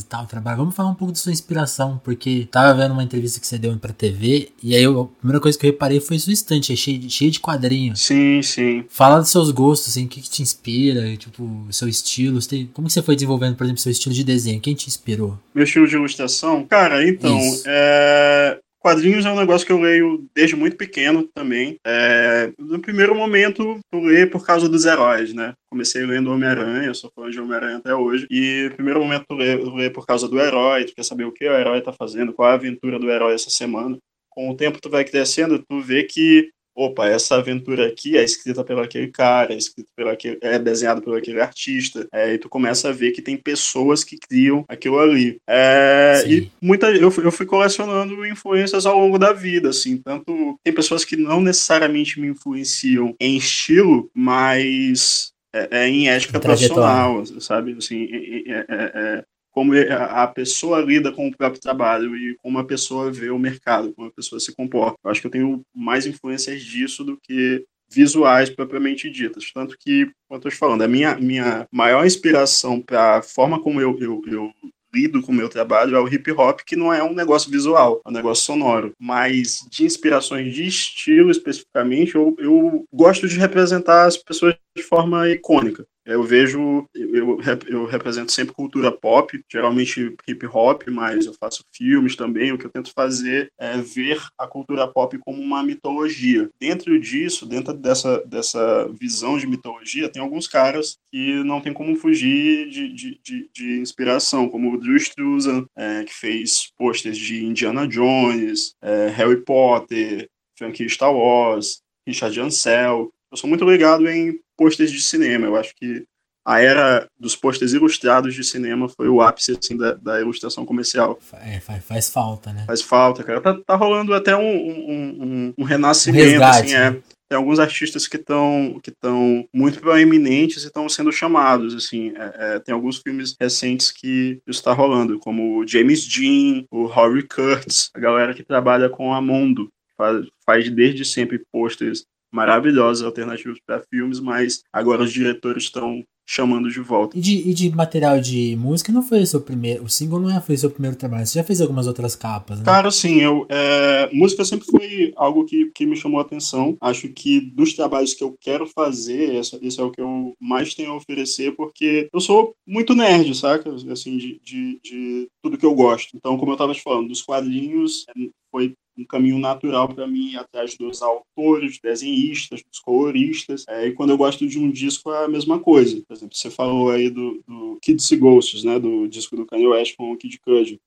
e 0.00 0.04
tal, 0.04 0.26
trabalho. 0.26 0.56
Vamos 0.56 0.74
falar 0.74 0.88
um 0.90 0.94
pouco 0.94 1.12
da 1.12 1.18
sua 1.18 1.32
inspiração, 1.32 2.00
porque 2.02 2.48
tava 2.50 2.72
vendo 2.74 2.92
uma 2.92 3.02
entrevista 3.02 3.38
que 3.38 3.46
você 3.46 3.58
deu 3.58 3.76
pra 3.76 3.92
TV, 3.92 4.50
e 4.62 4.74
aí 4.74 4.82
eu- 4.82 5.00
a 5.02 5.06
primeira 5.18 5.40
coisa 5.40 5.58
que 5.58 5.66
eu 5.66 5.70
reparei 5.70 6.00
foi 6.00 6.18
sua 6.18 6.32
estante, 6.32 6.72
é 6.72 6.76
cheio, 6.76 6.98
de- 6.98 7.10
cheio 7.10 7.30
de 7.30 7.40
quadrinhos. 7.40 8.00
Sim, 8.00 8.40
sim. 8.42 8.84
Fala 8.88 9.18
dos 9.18 9.28
seus 9.30 9.50
gostos, 9.50 9.90
assim, 9.90 10.04
o 10.06 10.08
que, 10.08 10.20
que 10.20 10.30
te 10.30 10.42
inspira, 10.42 11.16
tipo, 11.16 11.66
seu 11.70 11.88
estilo. 11.88 12.40
você 12.40 12.48
tem- 12.48 12.70
como 12.72 12.86
que 12.88 12.92
você 12.94 13.02
foi 13.02 13.14
desenvolvendo, 13.14 13.56
por 13.56 13.64
exemplo, 13.64 13.80
seu 13.80 13.92
estilo 13.92 14.14
de 14.14 14.24
desenho? 14.24 14.60
Quem 14.60 14.74
te 14.74 14.88
inspirou? 14.88 15.38
Meu 15.54 15.64
estilo 15.64 15.86
de 15.86 15.94
ilustração? 15.96 16.64
Cara, 16.64 17.06
então, 17.06 17.38
é, 17.66 18.58
quadrinhos 18.82 19.24
é 19.24 19.30
um 19.30 19.38
negócio 19.38 19.66
que 19.66 19.72
eu 19.72 19.80
leio 19.80 20.28
desde 20.34 20.56
muito 20.56 20.76
pequeno 20.76 21.22
também. 21.34 21.78
É, 21.86 22.52
no 22.58 22.80
primeiro 22.80 23.14
momento, 23.14 23.80
eu 23.92 24.00
leio 24.00 24.28
por 24.28 24.44
causa 24.44 24.68
dos 24.68 24.84
heróis, 24.84 25.32
né? 25.32 25.54
Comecei 25.70 26.04
lendo 26.04 26.32
Homem-Aranha, 26.32 26.92
sou 26.92 27.10
fã 27.14 27.30
de 27.30 27.40
Homem-Aranha 27.40 27.76
até 27.78 27.94
hoje. 27.94 28.26
E 28.28 28.68
no 28.68 28.74
primeiro 28.74 29.00
momento, 29.00 29.24
eu 29.30 29.74
leio 29.74 29.92
por 29.92 30.04
causa 30.04 30.28
do 30.28 30.38
herói, 30.38 30.84
tu 30.84 30.94
quer 30.94 31.04
saber 31.04 31.24
o 31.24 31.32
que 31.32 31.48
o 31.48 31.52
herói 31.52 31.80
tá 31.80 31.92
fazendo, 31.92 32.32
qual 32.32 32.48
é 32.48 32.52
a 32.52 32.54
aventura 32.56 32.98
do 32.98 33.10
herói 33.10 33.34
essa 33.34 33.50
semana. 33.50 33.96
Com 34.28 34.50
o 34.50 34.56
tempo, 34.56 34.80
tu 34.80 34.90
vai 34.90 35.04
crescendo, 35.04 35.58
tu 35.58 35.80
vê 35.80 36.02
que 36.02 36.50
opa, 36.74 37.06
essa 37.06 37.36
aventura 37.36 37.86
aqui 37.86 38.16
é 38.16 38.24
escrita 38.24 38.64
pelo 38.64 38.80
aquele 38.80 39.08
cara, 39.08 39.52
é 39.52 39.56
escrita 39.56 39.90
pelo 39.96 40.10
aquele, 40.10 40.38
é 40.40 40.58
desenhada 40.58 41.00
pelo 41.00 41.16
aquele 41.16 41.40
artista, 41.40 42.06
é, 42.12 42.34
e 42.34 42.38
tu 42.38 42.48
começa 42.48 42.88
a 42.88 42.92
ver 42.92 43.12
que 43.12 43.22
tem 43.22 43.36
pessoas 43.36 44.02
que 44.04 44.16
criam 44.18 44.64
aquilo 44.68 44.98
ali. 44.98 45.38
É, 45.48 46.22
e 46.26 46.50
muita, 46.60 46.90
eu, 46.90 47.10
fui- 47.10 47.24
eu 47.26 47.32
fui 47.32 47.46
colecionando 47.46 48.24
influências 48.26 48.86
ao 48.86 48.98
longo 48.98 49.18
da 49.18 49.32
vida, 49.32 49.68
assim, 49.70 49.96
tanto 49.98 50.58
tem 50.64 50.72
pessoas 50.72 51.04
que 51.04 51.16
não 51.16 51.40
necessariamente 51.40 52.20
me 52.20 52.28
influenciam 52.28 53.14
em 53.20 53.36
estilo, 53.36 54.10
mas 54.14 55.32
é, 55.54 55.68
é 55.82 55.88
em 55.88 56.08
ética 56.08 56.38
profissional, 56.40 57.24
sabe? 57.40 57.76
Assim, 57.78 58.08
é- 58.46 58.64
é- 58.68 58.92
é 58.94 59.24
como 59.52 59.72
a 59.74 60.22
a 60.22 60.26
pessoa 60.26 60.80
lida 60.80 61.12
com 61.12 61.28
o 61.28 61.36
próprio 61.36 61.60
trabalho 61.60 62.16
e 62.16 62.36
como 62.42 62.58
a 62.58 62.64
pessoa 62.64 63.12
vê 63.12 63.30
o 63.30 63.38
mercado, 63.38 63.92
como 63.94 64.08
a 64.08 64.12
pessoa 64.12 64.40
se 64.40 64.54
comporta. 64.54 64.96
Eu 65.04 65.10
acho 65.10 65.20
que 65.20 65.26
eu 65.26 65.30
tenho 65.30 65.62
mais 65.74 66.06
influências 66.06 66.62
disso 66.62 67.04
do 67.04 67.18
que 67.22 67.64
visuais 67.90 68.48
propriamente 68.48 69.10
ditas. 69.10 69.52
Tanto 69.52 69.76
que, 69.78 70.06
como 70.06 70.14
eu 70.32 70.36
estou 70.36 70.50
te 70.50 70.56
falando, 70.56 70.82
a 70.82 70.88
minha, 70.88 71.16
minha 71.16 71.66
maior 71.70 72.06
inspiração 72.06 72.80
para 72.80 73.18
a 73.18 73.22
forma 73.22 73.60
como 73.60 73.80
eu, 73.80 73.96
eu, 74.00 74.22
eu 74.26 74.52
lido 74.94 75.22
com 75.22 75.32
o 75.32 75.34
meu 75.34 75.48
trabalho 75.48 75.96
é 75.96 76.00
o 76.00 76.08
hip 76.08 76.30
hop, 76.32 76.60
que 76.66 76.76
não 76.76 76.92
é 76.92 77.02
um 77.02 77.14
negócio 77.14 77.50
visual, 77.50 78.00
é 78.04 78.08
um 78.08 78.12
negócio 78.12 78.44
sonoro. 78.44 78.92
Mas 78.98 79.60
de 79.70 79.84
inspirações 79.84 80.54
de 80.54 80.66
estilo 80.66 81.30
especificamente, 81.30 82.14
eu, 82.14 82.34
eu 82.38 82.84
gosto 82.92 83.26
de 83.26 83.38
representar 83.38 84.06
as 84.06 84.16
pessoas 84.16 84.54
de 84.76 84.82
forma 84.82 85.28
icônica. 85.30 85.86
Eu 86.04 86.22
vejo, 86.22 86.86
eu, 86.94 87.38
eu 87.68 87.84
represento 87.86 88.32
sempre 88.32 88.54
cultura 88.54 88.90
pop, 88.90 89.40
geralmente 89.50 90.14
hip 90.26 90.46
hop, 90.46 90.82
mas 90.88 91.26
eu 91.26 91.34
faço 91.34 91.64
filmes 91.72 92.16
também. 92.16 92.52
O 92.52 92.58
que 92.58 92.66
eu 92.66 92.70
tento 92.70 92.92
fazer 92.92 93.50
é 93.58 93.76
ver 93.76 94.20
a 94.36 94.46
cultura 94.46 94.86
pop 94.88 95.16
como 95.18 95.40
uma 95.40 95.62
mitologia. 95.62 96.50
Dentro 96.60 96.98
disso, 96.98 97.46
dentro 97.46 97.72
dessa, 97.72 98.24
dessa 98.26 98.88
visão 98.88 99.38
de 99.38 99.46
mitologia, 99.46 100.08
tem 100.08 100.20
alguns 100.20 100.48
caras 100.48 100.96
que 101.10 101.42
não 101.44 101.60
tem 101.60 101.72
como 101.72 101.94
fugir 101.96 102.68
de, 102.68 102.92
de, 102.92 103.20
de, 103.22 103.50
de 103.52 103.80
inspiração, 103.80 104.48
como 104.48 104.72
o 104.72 104.78
Drew 104.78 104.96
Struzan, 104.96 105.66
é, 105.76 106.04
que 106.04 106.12
fez 106.12 106.72
posters 106.76 107.16
de 107.16 107.44
Indiana 107.44 107.86
Jones, 107.86 108.74
é, 108.82 109.08
Harry 109.08 109.42
Potter, 109.44 110.28
franquia 110.58 110.88
Star 110.88 111.14
Wars, 111.14 111.82
Richard 112.06 112.38
Ansel. 112.40 113.10
Eu 113.32 113.38
sou 113.38 113.48
muito 113.48 113.64
ligado 113.64 114.06
em 114.08 114.38
posters 114.58 114.92
de 114.92 115.00
cinema. 115.00 115.46
Eu 115.46 115.56
acho 115.56 115.74
que 115.74 116.04
a 116.46 116.60
era 116.60 117.08
dos 117.18 117.34
posters 117.34 117.72
ilustrados 117.72 118.34
de 118.34 118.44
cinema 118.44 118.88
foi 118.88 119.08
o 119.08 119.22
ápice 119.22 119.52
assim, 119.52 119.76
da, 119.76 119.94
da 119.94 120.20
ilustração 120.20 120.66
comercial. 120.66 121.18
É, 121.40 121.58
faz, 121.58 121.82
faz, 121.84 122.10
falta, 122.10 122.52
né? 122.52 122.64
Faz 122.66 122.82
falta, 122.82 123.24
cara. 123.24 123.40
Tá, 123.40 123.58
tá 123.66 123.74
rolando 123.74 124.12
até 124.12 124.36
um, 124.36 124.42
um, 124.42 125.22
um, 125.22 125.54
um 125.56 125.64
renascimento, 125.64 126.30
resgate, 126.30 126.66
assim, 126.66 126.74
é. 126.74 126.90
Né? 126.90 127.02
Tem 127.30 127.38
alguns 127.38 127.58
artistas 127.58 128.06
que 128.06 128.18
estão 128.18 128.78
que 128.82 128.90
estão 128.90 129.48
muito 129.54 129.80
proeminentes 129.80 130.64
e 130.64 130.66
estão 130.66 130.86
sendo 130.86 131.10
chamados, 131.10 131.74
assim. 131.74 132.12
É, 132.14 132.34
é, 132.36 132.58
tem 132.58 132.74
alguns 132.74 132.98
filmes 132.98 133.34
recentes 133.40 133.90
que 133.90 134.38
isso 134.46 134.58
está 134.60 134.74
rolando, 134.74 135.18
como 135.18 135.58
o 135.58 135.66
James 135.66 136.06
Dean, 136.06 136.64
o 136.70 136.84
Rory 136.84 137.26
Kurtz, 137.26 137.88
a 137.94 137.98
galera 138.00 138.34
que 138.34 138.42
trabalha 138.42 138.90
com 138.90 139.14
a 139.14 139.22
Mondo, 139.22 139.70
faz, 139.96 140.26
faz 140.44 140.70
desde 140.70 141.06
sempre 141.06 141.42
posters 141.50 142.04
maravilhosos 142.32 143.04
alternativos 143.04 143.60
para 143.64 143.82
filmes, 143.90 144.18
mas 144.20 144.62
agora 144.72 145.02
os 145.02 145.12
diretores 145.12 145.64
estão 145.64 146.02
chamando 146.26 146.70
de 146.70 146.80
volta. 146.80 147.16
E 147.16 147.20
de, 147.20 147.48
e 147.48 147.54
de 147.54 147.70
material 147.70 148.20
de 148.20 148.56
música 148.56 148.92
não 148.92 149.02
foi 149.02 149.22
o 149.22 149.26
seu 149.26 149.40
primeiro. 149.40 149.84
O 149.84 149.88
single 149.88 150.20
não 150.20 150.30
é, 150.30 150.40
foi 150.40 150.54
o 150.54 150.58
seu 150.58 150.70
primeiro 150.70 150.96
trabalho. 150.96 151.26
Você 151.26 151.38
já 151.38 151.44
fez 151.44 151.60
algumas 151.60 151.86
outras 151.86 152.16
capas, 152.16 152.58
né? 152.58 152.64
Cara, 152.64 152.90
sim, 152.90 153.20
eu. 153.20 153.46
É, 153.48 154.08
música 154.12 154.44
sempre 154.44 154.66
foi 154.66 155.12
algo 155.16 155.44
que, 155.44 155.70
que 155.74 155.84
me 155.84 155.96
chamou 155.96 156.20
a 156.20 156.22
atenção. 156.22 156.76
Acho 156.80 157.08
que 157.08 157.40
dos 157.40 157.74
trabalhos 157.74 158.14
que 158.14 158.24
eu 158.24 158.36
quero 158.40 158.66
fazer, 158.66 159.34
esse, 159.34 159.58
esse 159.62 159.80
é 159.80 159.82
o 159.82 159.90
que 159.90 160.00
eu 160.00 160.34
mais 160.40 160.74
tenho 160.74 160.92
a 160.92 160.96
oferecer, 160.96 161.54
porque 161.56 162.08
eu 162.12 162.20
sou 162.20 162.54
muito 162.66 162.94
nerd, 162.94 163.34
saca? 163.34 163.74
Assim, 163.90 164.16
de, 164.16 164.40
de, 164.42 164.80
de 164.82 165.28
tudo 165.42 165.58
que 165.58 165.66
eu 165.66 165.74
gosto. 165.74 166.16
Então, 166.16 166.38
como 166.38 166.52
eu 166.52 166.56
tava 166.56 166.72
te 166.72 166.82
falando, 166.82 167.08
dos 167.08 167.22
quadrinhos 167.22 168.06
é, 168.16 168.28
foi 168.50 168.74
um 168.96 169.04
caminho 169.04 169.38
natural 169.38 169.88
para 169.88 170.06
mim 170.06 170.32
ir 170.32 170.36
atrás 170.36 170.76
dos 170.76 171.02
autores, 171.02 171.72
dos 171.72 171.80
desenhistas, 171.80 172.62
dos 172.62 172.80
coloristas. 172.80 173.64
É, 173.68 173.86
e 173.86 173.92
quando 173.92 174.10
eu 174.10 174.16
gosto 174.16 174.46
de 174.46 174.58
um 174.58 174.70
disco 174.70 175.10
é 175.12 175.24
a 175.24 175.28
mesma 175.28 175.58
coisa. 175.58 176.02
Por 176.06 176.14
exemplo, 176.14 176.36
você 176.36 176.50
falou 176.50 176.90
aí 176.90 177.08
do, 177.08 177.42
do 177.46 177.78
Kids 177.82 178.10
e 178.10 178.16
Ghosts, 178.16 178.64
né, 178.64 178.78
do 178.78 179.06
disco 179.08 179.36
do 179.36 179.46
Kanye 179.46 179.66
West 179.66 179.96
com 179.96 180.12
o 180.12 180.16
Kid 180.16 180.38
Cudi. 180.40 180.80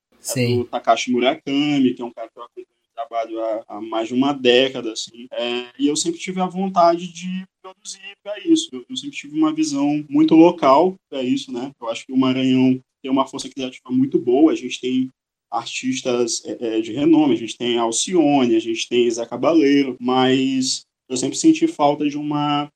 É 0.54 0.56
do 0.56 0.64
Takashi 0.64 1.12
Murakami, 1.12 1.94
que 1.94 2.02
é 2.02 2.04
um 2.04 2.12
cara 2.12 2.28
que 2.28 2.38
eu 2.38 2.42
acompanho 2.42 2.66
trabalho 2.96 3.38
há, 3.40 3.64
há, 3.68 3.80
mais 3.80 4.08
de 4.08 4.14
uma 4.14 4.32
década, 4.32 4.92
assim. 4.92 5.26
É, 5.30 5.66
e 5.78 5.86
eu 5.86 5.94
sempre 5.94 6.18
tive 6.18 6.40
a 6.40 6.46
vontade 6.46 7.12
de 7.12 7.44
produzir 7.62 8.16
para 8.22 8.38
isso. 8.40 8.70
Eu, 8.72 8.84
eu, 8.88 8.96
sempre 8.96 9.16
tive 9.16 9.38
uma 9.38 9.52
visão 9.52 10.04
muito 10.08 10.34
local 10.34 10.94
para 11.10 11.22
isso, 11.22 11.52
né? 11.52 11.70
Eu 11.80 11.88
acho 11.90 12.06
que 12.06 12.12
o 12.12 12.16
Maranhão 12.16 12.80
tem 13.02 13.10
uma 13.10 13.26
força 13.26 13.48
criativa 13.48 13.90
muito 13.90 14.18
boa. 14.18 14.52
A 14.52 14.56
gente 14.56 14.80
tem 14.80 15.10
artistas 15.50 16.44
é, 16.44 16.78
é, 16.78 16.80
de 16.80 16.92
renome. 16.92 17.34
A 17.34 17.38
gente 17.38 17.56
tem 17.56 17.78
Alcione, 17.78 18.56
a 18.56 18.60
gente 18.60 18.88
tem 18.88 19.10
Zé 19.10 19.24
Cabaleiro, 19.26 19.96
mas 20.00 20.84
eu 21.08 21.16
sempre 21.16 21.36
senti 21.36 21.66
falta 21.66 22.08
de 22.08 22.16
uma 22.16 22.70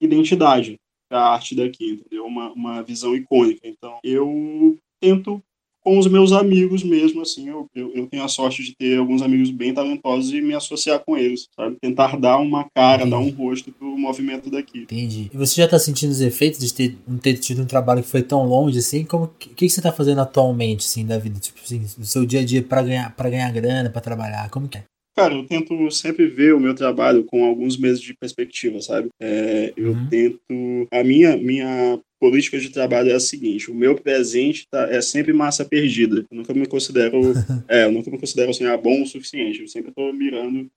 identidade 0.00 0.78
da 1.10 1.32
arte 1.32 1.54
daqui, 1.54 1.90
entendeu? 1.92 2.26
Uma, 2.26 2.52
uma 2.52 2.82
visão 2.82 3.14
icônica. 3.14 3.60
Então, 3.64 3.98
eu 4.02 4.76
tento 5.00 5.42
com 5.86 6.00
os 6.00 6.08
meus 6.08 6.32
amigos 6.32 6.82
mesmo, 6.82 7.22
assim, 7.22 7.48
eu, 7.48 7.70
eu, 7.72 7.92
eu, 7.94 8.08
tenho 8.08 8.24
a 8.24 8.28
sorte 8.28 8.60
de 8.60 8.74
ter 8.74 8.98
alguns 8.98 9.22
amigos 9.22 9.52
bem 9.52 9.72
talentosos 9.72 10.32
e 10.32 10.40
me 10.40 10.52
associar 10.52 10.98
com 10.98 11.16
eles, 11.16 11.46
sabe? 11.54 11.76
Tentar 11.80 12.18
dar 12.18 12.38
uma 12.38 12.68
cara, 12.74 13.06
Entendi. 13.06 13.10
dar 13.12 13.18
um 13.20 13.30
rosto 13.30 13.70
pro 13.70 13.96
movimento 13.96 14.50
daqui. 14.50 14.80
Entendi. 14.80 15.30
E 15.32 15.36
você 15.36 15.54
já 15.62 15.68
tá 15.68 15.78
sentindo 15.78 16.10
os 16.10 16.20
efeitos 16.20 16.58
de 16.58 16.74
ter, 16.74 16.98
não 17.06 17.18
ter 17.18 17.34
tido 17.34 17.62
um 17.62 17.66
trabalho 17.66 18.02
que 18.02 18.08
foi 18.08 18.20
tão 18.20 18.44
longe, 18.44 18.80
assim? 18.80 19.04
Como, 19.04 19.26
o 19.26 19.28
que, 19.28 19.54
que 19.54 19.70
você 19.70 19.80
tá 19.80 19.92
fazendo 19.92 20.20
atualmente, 20.20 20.84
assim, 20.84 21.06
da 21.06 21.18
vida? 21.18 21.38
Tipo 21.38 21.60
assim, 21.64 21.78
do 21.96 22.04
seu 22.04 22.26
dia 22.26 22.40
a 22.40 22.44
dia 22.44 22.64
para 22.64 22.82
ganhar, 22.82 23.14
pra 23.14 23.30
ganhar 23.30 23.52
grana, 23.52 23.88
para 23.88 24.00
trabalhar, 24.00 24.50
como 24.50 24.66
que 24.66 24.78
é? 24.78 24.84
Cara, 25.16 25.34
eu 25.34 25.46
tento 25.46 25.90
sempre 25.90 26.26
ver 26.26 26.54
o 26.54 26.60
meu 26.60 26.74
trabalho 26.74 27.24
com 27.24 27.42
alguns 27.42 27.78
meses 27.78 28.02
de 28.02 28.12
perspectiva, 28.12 28.82
sabe? 28.82 29.08
É, 29.18 29.72
eu 29.74 29.92
uhum. 29.92 30.08
tento. 30.10 30.40
A 30.92 31.02
minha, 31.02 31.36
minha 31.38 31.98
política 32.20 32.58
de 32.58 32.68
trabalho 32.68 33.10
é 33.10 33.14
a 33.14 33.20
seguinte: 33.20 33.70
o 33.70 33.74
meu 33.74 33.94
presente 33.94 34.66
tá, 34.70 34.86
é 34.90 35.00
sempre 35.00 35.32
massa 35.32 35.64
perdida. 35.64 36.26
Eu 36.30 36.36
nunca 36.36 36.52
me 36.52 36.66
considero, 36.66 37.18
é, 37.66 37.84
eu 37.84 37.92
nunca 37.92 38.10
me 38.10 38.18
considero 38.18 38.50
assim, 38.50 38.66
ah, 38.66 38.76
bom 38.76 39.02
o 39.02 39.06
suficiente. 39.06 39.62
Eu 39.62 39.68
sempre 39.68 39.88
estou 39.88 40.12
mirando. 40.12 40.68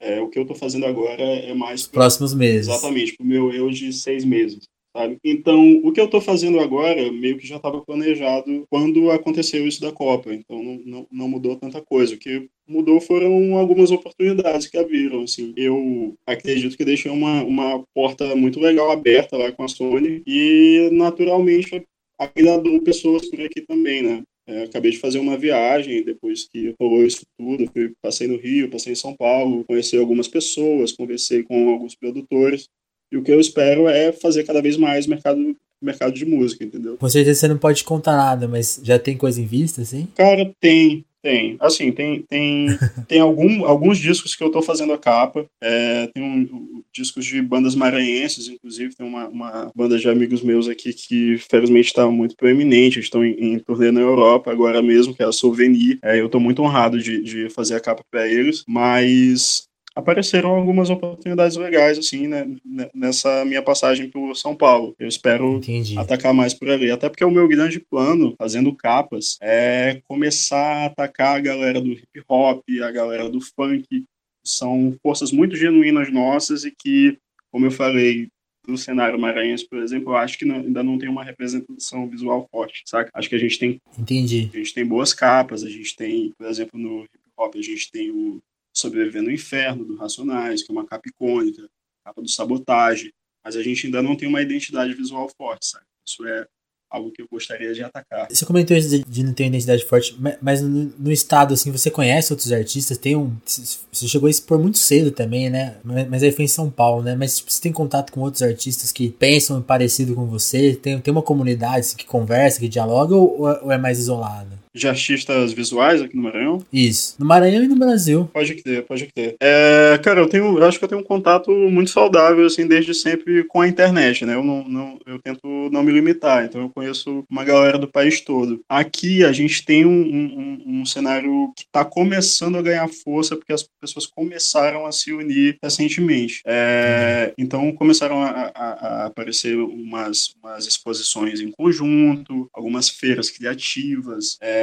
É, 0.00 0.20
o 0.20 0.28
que 0.28 0.38
eu 0.38 0.42
estou 0.42 0.56
fazendo 0.56 0.86
agora 0.86 1.22
é 1.22 1.52
mais. 1.52 1.80
Os 1.80 1.88
próximos 1.88 2.32
meses. 2.32 2.68
Exatamente, 2.68 3.16
para 3.16 3.24
o 3.24 3.26
meu 3.26 3.52
eu 3.52 3.68
de 3.68 3.92
seis 3.92 4.24
meses. 4.24 4.60
Sabe? 4.96 5.18
Então, 5.22 5.80
o 5.84 5.92
que 5.92 6.00
eu 6.00 6.06
estou 6.06 6.20
fazendo 6.20 6.58
agora 6.60 7.12
meio 7.12 7.36
que 7.36 7.46
já 7.46 7.56
estava 7.56 7.80
planejado 7.80 8.64
quando 8.70 9.10
aconteceu 9.10 9.66
isso 9.66 9.80
da 9.80 9.92
Copa. 9.92 10.32
Então, 10.32 10.62
não, 10.62 10.82
não, 10.84 11.06
não, 11.10 11.28
mudou 11.28 11.56
tanta 11.56 11.82
coisa. 11.82 12.14
O 12.14 12.18
que 12.18 12.48
mudou 12.68 13.00
foram 13.00 13.56
algumas 13.56 13.90
oportunidades 13.90 14.66
que 14.66 14.76
abriram. 14.76 15.22
Assim. 15.22 15.52
Eu 15.56 16.14
acredito 16.26 16.76
que 16.76 16.84
deixei 16.84 17.10
uma, 17.10 17.42
uma 17.42 17.82
porta 17.94 18.36
muito 18.36 18.60
legal 18.60 18.90
aberta 18.90 19.36
lá 19.36 19.50
com 19.50 19.64
a 19.64 19.68
Sony 19.68 20.22
e, 20.26 20.90
naturalmente, 20.92 21.82
agradou 22.18 22.80
pessoas 22.82 23.28
por 23.28 23.40
aqui 23.40 23.62
também, 23.62 24.02
né? 24.02 24.22
É, 24.46 24.62
acabei 24.62 24.90
de 24.90 24.98
fazer 24.98 25.18
uma 25.18 25.36
viagem 25.36 26.02
depois 26.02 26.48
que 26.48 26.74
rolou 26.80 27.04
isso 27.04 27.20
tudo. 27.38 27.70
Fui, 27.70 27.92
passei 28.02 28.26
no 28.26 28.38
Rio, 28.38 28.70
passei 28.70 28.92
em 28.92 28.96
São 28.96 29.14
Paulo, 29.14 29.64
conheci 29.64 29.96
algumas 29.96 30.26
pessoas, 30.26 30.92
conversei 30.92 31.42
com 31.42 31.70
alguns 31.70 31.94
produtores. 31.94 32.66
E 33.12 33.16
o 33.16 33.22
que 33.22 33.30
eu 33.30 33.40
espero 33.40 33.88
é 33.88 34.12
fazer 34.12 34.44
cada 34.44 34.62
vez 34.62 34.76
mais 34.76 35.06
mercado 35.06 35.54
mercado 35.80 36.12
de 36.12 36.24
música, 36.24 36.64
entendeu? 36.64 36.96
Com 36.96 37.08
certeza 37.08 37.40
você 37.40 37.48
não 37.48 37.56
pode 37.56 37.84
contar 37.84 38.16
nada, 38.16 38.48
mas 38.48 38.80
já 38.82 38.98
tem 38.98 39.16
coisa 39.16 39.40
em 39.40 39.46
vista, 39.46 39.82
assim? 39.82 40.08
Cara, 40.14 40.52
tem, 40.60 41.04
tem. 41.22 41.56
Assim, 41.60 41.92
tem, 41.92 42.22
tem, 42.22 42.66
tem 43.06 43.20
algum, 43.20 43.64
alguns 43.64 43.98
discos 43.98 44.34
que 44.34 44.42
eu 44.42 44.50
tô 44.50 44.62
fazendo 44.62 44.92
a 44.92 44.98
capa. 44.98 45.46
É, 45.62 46.06
tem 46.08 46.22
um, 46.22 46.82
discos 46.92 47.24
de 47.24 47.40
bandas 47.42 47.74
maranhenses, 47.74 48.48
inclusive. 48.48 48.94
Tem 48.94 49.06
uma, 49.06 49.28
uma 49.28 49.72
banda 49.74 49.98
de 49.98 50.08
amigos 50.08 50.42
meus 50.42 50.68
aqui 50.68 50.92
que, 50.92 51.38
felizmente, 51.38 51.88
está 51.88 52.08
muito 52.10 52.36
proeminente. 52.36 53.00
Estão 53.00 53.24
em, 53.24 53.54
em 53.54 53.58
turnê 53.58 53.90
na 53.90 54.00
Europa 54.00 54.50
agora 54.50 54.82
mesmo, 54.82 55.14
que 55.14 55.22
é 55.22 55.26
a 55.26 55.32
Souvenir. 55.32 55.98
É, 56.02 56.20
eu 56.20 56.28
tô 56.28 56.40
muito 56.40 56.62
honrado 56.62 56.98
de, 57.00 57.22
de 57.22 57.50
fazer 57.50 57.76
a 57.76 57.80
capa 57.80 58.02
para 58.10 58.26
eles. 58.26 58.64
Mas 58.66 59.67
apareceram 59.98 60.50
algumas 60.50 60.90
oportunidades 60.90 61.56
legais, 61.56 61.98
assim, 61.98 62.28
né, 62.28 62.46
nessa 62.94 63.44
minha 63.44 63.60
passagem 63.60 64.08
por 64.08 64.32
São 64.36 64.54
Paulo. 64.54 64.94
Eu 64.96 65.08
espero 65.08 65.56
Entendi. 65.56 65.98
atacar 65.98 66.32
mais 66.32 66.54
por 66.54 66.70
ali. 66.70 66.88
Até 66.88 67.08
porque 67.08 67.24
o 67.24 67.30
meu 67.30 67.48
grande 67.48 67.80
plano, 67.80 68.32
fazendo 68.38 68.72
capas, 68.72 69.36
é 69.42 70.00
começar 70.04 70.56
a 70.56 70.86
atacar 70.86 71.36
a 71.36 71.40
galera 71.40 71.80
do 71.80 71.90
hip 71.90 72.22
hop, 72.28 72.62
a 72.80 72.90
galera 72.92 73.28
do 73.28 73.40
funk. 73.40 74.04
São 74.44 74.96
forças 75.02 75.32
muito 75.32 75.56
genuínas 75.56 76.12
nossas 76.12 76.64
e 76.64 76.70
que, 76.70 77.18
como 77.50 77.66
eu 77.66 77.70
falei, 77.72 78.28
no 78.68 78.78
cenário 78.78 79.18
maranhense, 79.18 79.68
por 79.68 79.82
exemplo, 79.82 80.12
eu 80.12 80.16
acho 80.16 80.38
que 80.38 80.44
não, 80.44 80.56
ainda 80.56 80.82
não 80.82 80.96
tem 80.96 81.08
uma 81.08 81.24
representação 81.24 82.08
visual 82.08 82.46
forte, 82.52 82.82
saca? 82.86 83.10
Acho 83.12 83.28
que 83.28 83.34
a 83.34 83.38
gente 83.38 83.58
tem. 83.58 83.80
Entendi. 83.98 84.48
A 84.54 84.56
gente 84.58 84.74
tem 84.74 84.86
boas 84.86 85.12
capas, 85.12 85.64
a 85.64 85.68
gente 85.68 85.96
tem, 85.96 86.32
por 86.38 86.46
exemplo, 86.46 86.78
no 86.78 87.02
hip 87.02 87.18
hop, 87.36 87.56
a 87.56 87.62
gente 87.62 87.90
tem 87.90 88.10
o 88.12 88.38
Sobreviver 88.78 89.22
no 89.22 89.32
Inferno, 89.32 89.84
do 89.84 89.96
Racionais, 89.96 90.62
que 90.62 90.70
é 90.70 90.72
uma 90.72 90.86
capa 90.86 91.08
icônica, 91.08 91.68
capa 92.04 92.22
do 92.22 92.28
Sabotagem, 92.28 93.12
mas 93.44 93.56
a 93.56 93.62
gente 93.62 93.86
ainda 93.86 94.00
não 94.02 94.16
tem 94.16 94.28
uma 94.28 94.40
identidade 94.40 94.94
visual 94.94 95.28
forte, 95.36 95.66
sabe? 95.66 95.84
Isso 96.06 96.24
é 96.26 96.46
algo 96.90 97.10
que 97.10 97.20
eu 97.20 97.26
gostaria 97.30 97.72
de 97.74 97.82
atacar. 97.82 98.28
Você 98.30 98.46
comentou 98.46 98.76
isso 98.76 99.04
de, 99.04 99.22
não 99.22 99.32
ter 99.32 99.46
identidade 99.46 99.84
forte, 99.84 100.16
mas 100.40 100.62
no, 100.62 101.12
estado, 101.12 101.54
assim, 101.54 101.70
você 101.70 101.90
conhece 101.90 102.32
outros 102.32 102.50
artistas? 102.52 102.96
Tem 102.96 103.16
um... 103.16 103.36
Você 103.44 104.08
chegou 104.08 104.26
a 104.26 104.30
expor 104.30 104.58
muito 104.58 104.78
cedo 104.78 105.10
também, 105.10 105.50
né? 105.50 105.76
Mas, 105.84 106.08
mas 106.08 106.22
aí 106.22 106.32
foi 106.32 106.44
em 106.44 106.48
São 106.48 106.70
Paulo, 106.70 107.02
né? 107.02 107.14
Mas 107.14 107.38
tipo, 107.38 107.50
você 107.50 107.60
tem 107.60 107.72
contato 107.72 108.12
com 108.12 108.20
outros 108.20 108.42
artistas 108.42 108.92
que 108.92 109.10
pensam 109.10 109.60
parecido 109.60 110.14
com 110.14 110.26
você? 110.26 110.74
Tem, 110.74 111.00
tem 111.00 111.12
uma 111.12 111.22
comunidade 111.22 111.80
assim, 111.80 111.96
que 111.96 112.06
conversa, 112.06 112.60
que 112.60 112.68
dialoga 112.68 113.14
ou, 113.14 113.40
ou 113.40 113.72
é 113.72 113.76
mais 113.76 113.98
isolada? 113.98 114.58
De 114.74 114.88
artistas 114.88 115.52
visuais 115.52 116.02
aqui 116.02 116.16
no 116.16 116.22
Maranhão? 116.22 116.64
Isso. 116.72 117.16
No 117.18 117.26
Maranhão 117.26 117.64
e 117.64 117.68
no 117.68 117.76
Brasil. 117.76 118.28
Pode 118.32 118.54
crer, 118.54 118.82
pode 118.84 119.06
crer. 119.06 119.36
É, 119.40 119.98
cara, 120.02 120.20
eu 120.20 120.28
tenho, 120.28 120.58
eu 120.58 120.64
acho 120.64 120.78
que 120.78 120.84
eu 120.84 120.88
tenho 120.88 121.00
um 121.00 121.04
contato 121.04 121.50
muito 121.50 121.90
saudável, 121.90 122.46
assim, 122.46 122.66
desde 122.66 122.94
sempre 122.94 123.44
com 123.44 123.60
a 123.60 123.68
internet, 123.68 124.24
né? 124.24 124.34
Eu 124.34 124.44
não, 124.44 124.68
não 124.68 124.98
eu 125.06 125.18
tento 125.18 125.68
não 125.70 125.82
me 125.82 125.92
limitar, 125.92 126.44
então 126.44 126.60
eu 126.60 126.70
conheço 126.70 127.24
uma 127.30 127.44
galera 127.44 127.78
do 127.78 127.88
país 127.88 128.20
todo. 128.20 128.60
Aqui 128.68 129.24
a 129.24 129.32
gente 129.32 129.64
tem 129.64 129.84
um, 129.84 129.90
um, 129.90 130.80
um 130.80 130.86
cenário 130.86 131.52
que 131.56 131.64
está 131.64 131.84
começando 131.84 132.56
a 132.56 132.62
ganhar 132.62 132.88
força 132.88 133.36
porque 133.36 133.52
as 133.52 133.62
pessoas 133.80 134.06
começaram 134.06 134.86
a 134.86 134.92
se 134.92 135.12
unir 135.12 135.58
recentemente. 135.62 136.42
É, 136.46 137.32
então 137.38 137.72
começaram 137.72 138.22
a, 138.22 138.50
a, 138.54 138.72
a 139.04 139.06
aparecer 139.06 139.56
umas, 139.56 140.34
umas, 140.42 140.66
exposições 140.66 141.40
em 141.40 141.50
conjunto, 141.50 142.48
algumas 142.52 142.88
feiras 142.88 143.30
criativas. 143.30 144.36
É, 144.40 144.57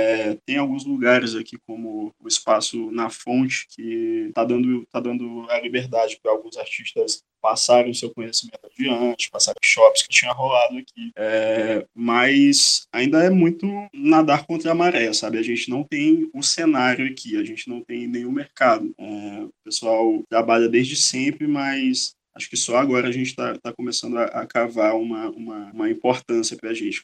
tem 0.46 0.58
alguns 0.58 0.86
lugares 0.86 1.36
aqui, 1.36 1.58
como 1.66 2.14
o 2.20 2.28
espaço 2.28 2.92
na 2.92 3.10
fonte, 3.10 3.68
que 3.70 4.28
está 4.30 4.44
dando, 4.44 4.86
tá 4.92 5.00
dando 5.00 5.46
a 5.50 5.60
liberdade 5.60 6.20
para 6.22 6.32
alguns 6.32 6.58
artistas 6.58 7.24
passarem 7.42 7.92
o 7.92 7.96
seu 7.96 8.10
conhecimento 8.10 8.60
adiante, 8.66 9.30
passar 9.30 9.54
shops 9.64 10.02
que 10.02 10.10
tinha 10.10 10.32
rolado 10.32 10.80
aqui. 10.80 11.12
É, 11.16 11.86
mas 11.94 12.88
ainda 12.92 13.24
é 13.24 13.30
muito 13.30 13.68
nadar 13.94 14.48
contra 14.48 14.72
a 14.72 14.76
maré, 14.76 15.14
sabe? 15.14 15.38
A 15.38 15.44
gente 15.44 15.70
não 15.70 15.84
tem 15.84 16.28
o 16.34 16.42
cenário 16.42 17.06
aqui, 17.06 17.38
a 17.38 17.44
gente 17.44 17.70
não 17.70 17.82
tem 17.82 18.08
nenhum 18.08 18.32
mercado. 18.32 18.92
É, 18.98 19.44
o 19.44 19.52
pessoal 19.64 20.24
trabalha 20.28 20.68
desde 20.68 20.96
sempre, 20.96 21.46
mas 21.46 22.16
acho 22.36 22.50
que 22.50 22.58
só 22.58 22.78
agora 22.78 23.08
a 23.08 23.12
gente 23.12 23.28
está 23.28 23.58
tá 23.58 23.72
começando 23.72 24.18
a, 24.18 24.26
a, 24.26 24.46
cavar 24.46 24.96
uma, 24.96 25.30
uma, 25.30 25.72
uma 25.74 25.90
importância 25.90 26.58
para 26.58 26.70
a 26.70 26.74
gente, 26.74 27.02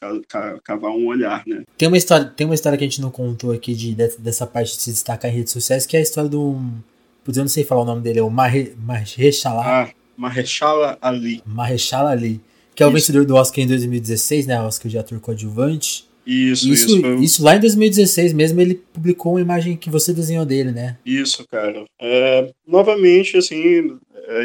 cavar 0.64 0.92
um 0.92 1.08
olhar, 1.08 1.44
né? 1.48 1.64
Tem 1.78 1.88
uma 1.88 1.98
história, 1.98 2.26
tem 2.26 2.46
uma 2.46 2.54
história 2.54 2.78
que 2.78 2.84
a 2.84 2.88
gente 2.88 3.02
não 3.02 3.10
contou 3.10 3.52
aqui 3.52 3.74
de, 3.74 3.96
dessa 3.96 4.46
parte 4.46 4.76
de 4.76 4.82
se 4.82 4.92
destacar 4.92 5.32
em 5.32 5.36
redes 5.36 5.54
sociais, 5.54 5.86
que 5.86 5.96
é 5.96 6.00
a 6.00 6.04
história 6.04 6.30
do. 6.30 6.60
Putz, 7.24 7.38
eu 7.38 7.44
não 7.44 7.50
sei 7.50 7.64
falar 7.64 7.84
o 7.84 7.86
nome 7.86 8.02
dele, 8.02 8.20
é 8.20 8.24
o 8.24 8.30
Mahershala. 8.30 9.62
Ah, 9.64 9.90
Mahershala 10.18 10.98
Ali. 11.02 11.42
Mahershala 11.46 12.12
Ali. 12.12 12.42
Que 12.76 12.84
é 12.84 12.86
o 12.86 12.90
isso. 12.90 12.98
vencedor 12.98 13.26
do 13.26 13.36
Oscar 13.36 13.64
em 13.64 13.68
2016, 13.68 14.48
né? 14.48 14.62
Oscar 14.62 14.90
de 14.90 14.98
ator 14.98 15.20
coadjuvante. 15.20 16.10
Isso, 16.26 16.70
isso. 16.70 16.98
Isso, 16.98 17.24
isso 17.24 17.44
lá 17.44 17.56
em 17.56 17.60
2016 17.60 18.34
mesmo, 18.34 18.62
ele 18.62 18.76
publicou 18.76 19.34
uma 19.34 19.42
imagem 19.42 19.76
que 19.76 19.90
você 19.90 20.14
desenhou 20.14 20.46
dele, 20.46 20.72
né? 20.72 20.98
Isso, 21.06 21.46
cara. 21.50 21.86
É, 22.00 22.52
novamente, 22.68 23.38
assim, 23.38 23.98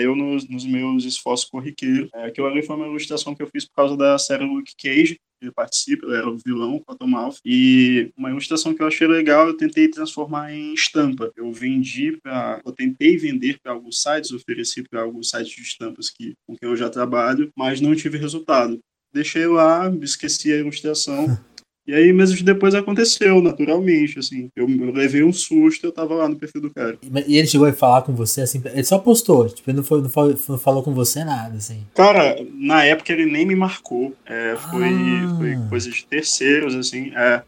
eu 0.03 0.15
nos, 0.15 0.49
nos, 0.49 0.65
meus 0.65 1.05
esforços 1.05 1.49
corriqueiros, 1.49 2.11
é, 2.15 2.27
aquilo 2.27 2.47
ali 2.47 2.63
foi 2.63 2.77
uma 2.77 2.87
ilustração 2.87 3.35
que 3.35 3.43
eu 3.43 3.49
fiz 3.49 3.65
por 3.65 3.75
causa 3.75 3.97
da 3.97 4.19
série 4.19 4.45
Luke 4.45 4.75
Cage, 4.77 5.17
ele 5.41 5.53
participa, 5.53 6.07
ele 6.07 6.17
era 6.17 6.29
o 6.29 6.39
vilão, 6.39 6.81
Cottonmouth, 6.87 7.37
e 7.45 8.11
uma 8.17 8.31
ilustração 8.31 8.75
que 8.75 8.83
eu 8.83 8.87
achei 8.87 9.07
legal, 9.07 9.47
eu 9.47 9.57
tentei 9.57 9.89
transformar 9.89 10.53
em 10.53 10.73
estampa. 10.73 11.31
Eu 11.37 11.53
vendi 11.53 12.19
para, 12.23 12.61
eu 12.65 12.73
tentei 12.73 13.17
vender 13.17 13.59
para 13.63 13.73
alguns 13.73 14.01
sites, 14.01 14.33
ofereci 14.33 14.83
para 14.83 15.03
alguns 15.03 15.29
sites 15.29 15.55
de 15.55 15.63
estampas 15.63 16.09
que, 16.11 16.35
com 16.47 16.57
quem 16.57 16.69
eu 16.69 16.77
já 16.77 16.89
trabalho, 16.89 17.51
mas 17.55 17.81
não 17.81 17.95
tive 17.95 18.17
resultado. 18.19 18.81
Deixei 19.13 19.47
lá, 19.47 19.91
esqueci 20.03 20.53
a 20.53 20.57
ilustração. 20.57 21.27
E 21.87 21.95
aí, 21.95 22.13
meses 22.13 22.43
depois 22.43 22.75
aconteceu, 22.75 23.41
naturalmente, 23.41 24.19
assim. 24.19 24.51
Eu, 24.57 24.69
eu, 24.69 24.93
levei 24.93 25.23
um 25.23 25.33
susto, 25.33 25.87
eu 25.87 25.93
tava 25.93 26.15
lá 26.15 26.29
no 26.29 26.37
perfil 26.37 26.61
do 26.61 26.71
cara. 26.71 26.99
E 27.27 27.37
ele 27.37 27.47
chegou 27.47 27.67
a 27.67 27.73
falar 27.73 28.03
com 28.03 28.13
você, 28.13 28.41
assim, 28.41 28.61
ele 28.73 28.85
só 28.85 28.99
postou, 28.99 29.49
tipo, 29.49 29.71
ele 29.71 29.77
não, 29.77 29.85
foi, 29.85 30.03
não, 30.03 30.11
falou, 30.11 30.35
não 30.49 30.59
falou 30.59 30.83
com 30.83 30.93
você 30.93 31.25
nada, 31.25 31.57
assim. 31.57 31.87
Cara, 31.95 32.37
na 32.55 32.85
época 32.85 33.13
ele 33.13 33.27
nem 33.27 33.47
me 33.47 33.55
marcou. 33.55 34.13
É, 34.27 34.57
foi, 34.71 34.89
ah. 34.89 35.37
foi 35.39 35.57
coisa 35.69 35.91
de 35.91 36.05
terceiros, 36.07 36.75
assim. 36.75 37.13
É. 37.15 37.43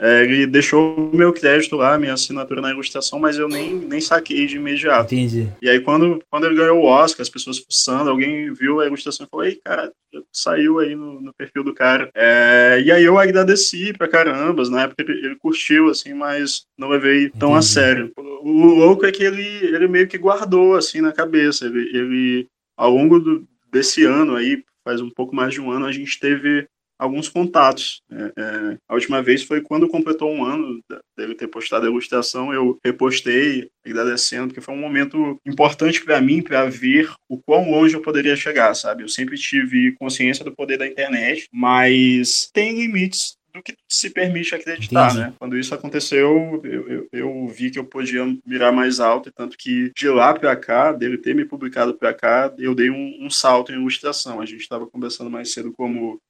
É, 0.00 0.22
ele 0.22 0.46
deixou 0.46 0.96
o 0.96 1.14
meu 1.14 1.30
crédito 1.30 1.76
lá, 1.76 1.98
minha 1.98 2.14
assinatura 2.14 2.62
na 2.62 2.70
ilustração, 2.70 3.18
mas 3.18 3.36
eu 3.36 3.46
nem, 3.46 3.74
nem 3.74 4.00
saquei 4.00 4.46
de 4.46 4.56
imediato. 4.56 5.14
Entendi. 5.14 5.46
E 5.60 5.68
aí, 5.68 5.78
quando, 5.78 6.22
quando 6.30 6.46
ele 6.46 6.56
ganhou 6.56 6.78
o 6.78 6.86
Oscar, 6.86 7.20
as 7.20 7.28
pessoas 7.28 7.58
fuçando, 7.58 8.08
alguém 8.08 8.50
viu 8.54 8.80
a 8.80 8.86
ilustração 8.86 9.26
e 9.26 9.28
falou: 9.28 9.44
Ei, 9.44 9.60
cara, 9.62 9.92
saiu 10.32 10.78
aí 10.78 10.96
no, 10.96 11.20
no 11.20 11.34
perfil 11.34 11.62
do 11.62 11.74
cara. 11.74 12.10
É, 12.14 12.82
e 12.82 12.90
aí 12.90 13.04
eu 13.04 13.18
agradeci 13.18 13.92
pra 13.92 14.08
caramba. 14.08 14.68
Na 14.70 14.84
época 14.84 15.02
ele, 15.02 15.26
ele 15.26 15.36
curtiu, 15.36 15.90
assim, 15.90 16.14
mas 16.14 16.64
não 16.78 16.88
levei 16.88 17.28
tão 17.28 17.50
Entendi. 17.50 17.58
a 17.58 17.62
sério. 17.62 18.12
O, 18.16 18.48
o, 18.48 18.74
louco 18.76 19.04
é 19.04 19.12
que 19.12 19.22
ele, 19.22 19.42
ele 19.42 19.86
meio 19.86 20.08
que 20.08 20.16
guardou, 20.16 20.76
assim, 20.76 21.02
na 21.02 21.12
cabeça. 21.12 21.66
Ele, 21.66 21.80
ele 21.94 22.46
ao 22.74 22.90
longo 22.90 23.20
do, 23.20 23.46
desse 23.70 24.04
ano 24.06 24.34
aí, 24.34 24.64
faz 24.82 25.02
um 25.02 25.10
pouco 25.10 25.36
mais 25.36 25.52
de 25.52 25.60
um 25.60 25.70
ano, 25.70 25.84
a 25.84 25.92
gente 25.92 26.18
teve 26.18 26.66
alguns 27.00 27.28
contatos. 27.28 28.02
É, 28.10 28.32
é, 28.36 28.78
a 28.88 28.94
última 28.94 29.22
vez 29.22 29.42
foi 29.42 29.62
quando 29.62 29.88
completou 29.88 30.30
um 30.30 30.44
ano 30.44 30.80
dele 31.16 31.34
ter 31.34 31.48
postado 31.48 31.86
a 31.86 31.88
ilustração, 31.88 32.52
eu 32.52 32.78
repostei 32.84 33.70
agradecendo, 33.84 34.48
porque 34.48 34.60
foi 34.60 34.74
um 34.74 34.80
momento 34.80 35.40
importante 35.46 36.04
para 36.04 36.20
mim, 36.20 36.42
para 36.42 36.68
ver 36.68 37.10
o 37.28 37.38
quão 37.38 37.70
longe 37.70 37.94
eu 37.94 38.02
poderia 38.02 38.36
chegar, 38.36 38.74
sabe? 38.74 39.02
Eu 39.02 39.08
sempre 39.08 39.36
tive 39.36 39.92
consciência 39.92 40.44
do 40.44 40.54
poder 40.54 40.76
da 40.76 40.86
internet, 40.86 41.48
mas 41.52 42.50
tem 42.52 42.78
limites 42.78 43.40
do 43.52 43.62
que 43.62 43.74
se 43.88 44.10
permite 44.10 44.54
acreditar, 44.54 45.10
Entendi. 45.10 45.20
né? 45.20 45.34
Quando 45.38 45.58
isso 45.58 45.74
aconteceu, 45.74 46.60
eu, 46.62 46.88
eu, 46.88 47.08
eu, 47.12 47.48
vi 47.48 47.70
que 47.70 47.78
eu 47.78 47.84
podia 47.84 48.24
mirar 48.46 48.72
mais 48.72 49.00
alto, 49.00 49.28
e 49.28 49.32
tanto 49.32 49.56
que 49.58 49.90
de 49.96 50.08
lá 50.08 50.32
para 50.32 50.54
cá, 50.56 50.92
dele 50.92 51.18
ter 51.18 51.34
me 51.34 51.44
publicado 51.44 51.94
para 51.94 52.14
cá, 52.14 52.52
eu 52.58 52.74
dei 52.74 52.90
um, 52.90 53.26
um, 53.26 53.30
salto 53.30 53.72
em 53.72 53.76
ilustração. 53.76 54.40
A 54.40 54.46
gente 54.46 54.60
estava 54.60 54.86
conversando 54.86 55.30
mais 55.30 55.52
cedo 55.52 55.72
como 55.72 56.20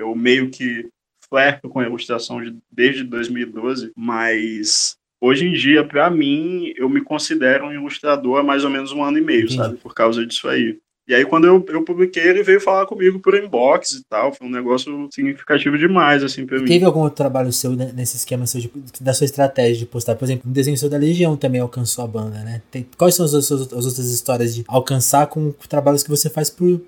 eu 0.00 0.14
meio 0.14 0.50
que 0.50 0.88
flerto 1.28 1.68
com 1.68 1.78
a 1.80 1.86
ilustração 1.86 2.42
de, 2.42 2.56
desde 2.70 3.04
2012, 3.04 3.92
mas 3.96 4.96
hoje 5.20 5.46
em 5.46 5.52
dia, 5.52 5.84
para 5.84 6.10
mim, 6.10 6.72
eu 6.76 6.88
me 6.88 7.02
considero 7.02 7.66
um 7.66 7.72
ilustrador 7.72 8.40
há 8.40 8.42
mais 8.42 8.64
ou 8.64 8.70
menos 8.70 8.90
um 8.92 9.04
ano 9.04 9.18
e 9.18 9.20
meio, 9.20 9.44
Entendi. 9.44 9.56
sabe? 9.56 9.76
Por 9.76 9.94
causa 9.94 10.26
disso 10.26 10.48
aí. 10.48 10.78
E 11.10 11.14
aí, 11.14 11.24
quando 11.24 11.44
eu, 11.44 11.64
eu 11.70 11.82
publiquei, 11.82 12.22
ele 12.22 12.44
veio 12.44 12.60
falar 12.60 12.86
comigo 12.86 13.18
por 13.18 13.34
inbox 13.34 13.92
e 13.92 14.04
tal. 14.08 14.32
Foi 14.32 14.46
um 14.46 14.50
negócio 14.50 15.08
significativo 15.12 15.76
demais, 15.76 16.22
assim, 16.22 16.46
pra 16.46 16.60
mim. 16.60 16.66
Teve 16.66 16.84
algum 16.84 17.00
outro 17.00 17.16
trabalho 17.16 17.52
seu 17.52 17.72
nesse 17.72 18.16
esquema 18.16 18.46
seu 18.46 18.60
de, 18.60 18.70
da 19.00 19.12
sua 19.12 19.24
estratégia 19.24 19.78
de 19.78 19.86
postar? 19.86 20.14
Por 20.14 20.24
exemplo, 20.24 20.48
um 20.48 20.52
desenho 20.52 20.76
seu 20.76 20.88
da 20.88 20.96
Legião 20.96 21.36
também 21.36 21.60
alcançou 21.60 22.04
a 22.04 22.06
banda, 22.06 22.38
né? 22.44 22.62
Tem, 22.70 22.86
quais 22.96 23.16
são 23.16 23.26
as, 23.26 23.34
as, 23.34 23.50
as 23.50 23.86
outras 23.86 24.08
histórias 24.08 24.54
de 24.54 24.64
alcançar 24.68 25.26
com 25.26 25.50
trabalhos 25.68 26.04
que 26.04 26.10
você 26.10 26.30
faz 26.30 26.48
por, 26.48 26.80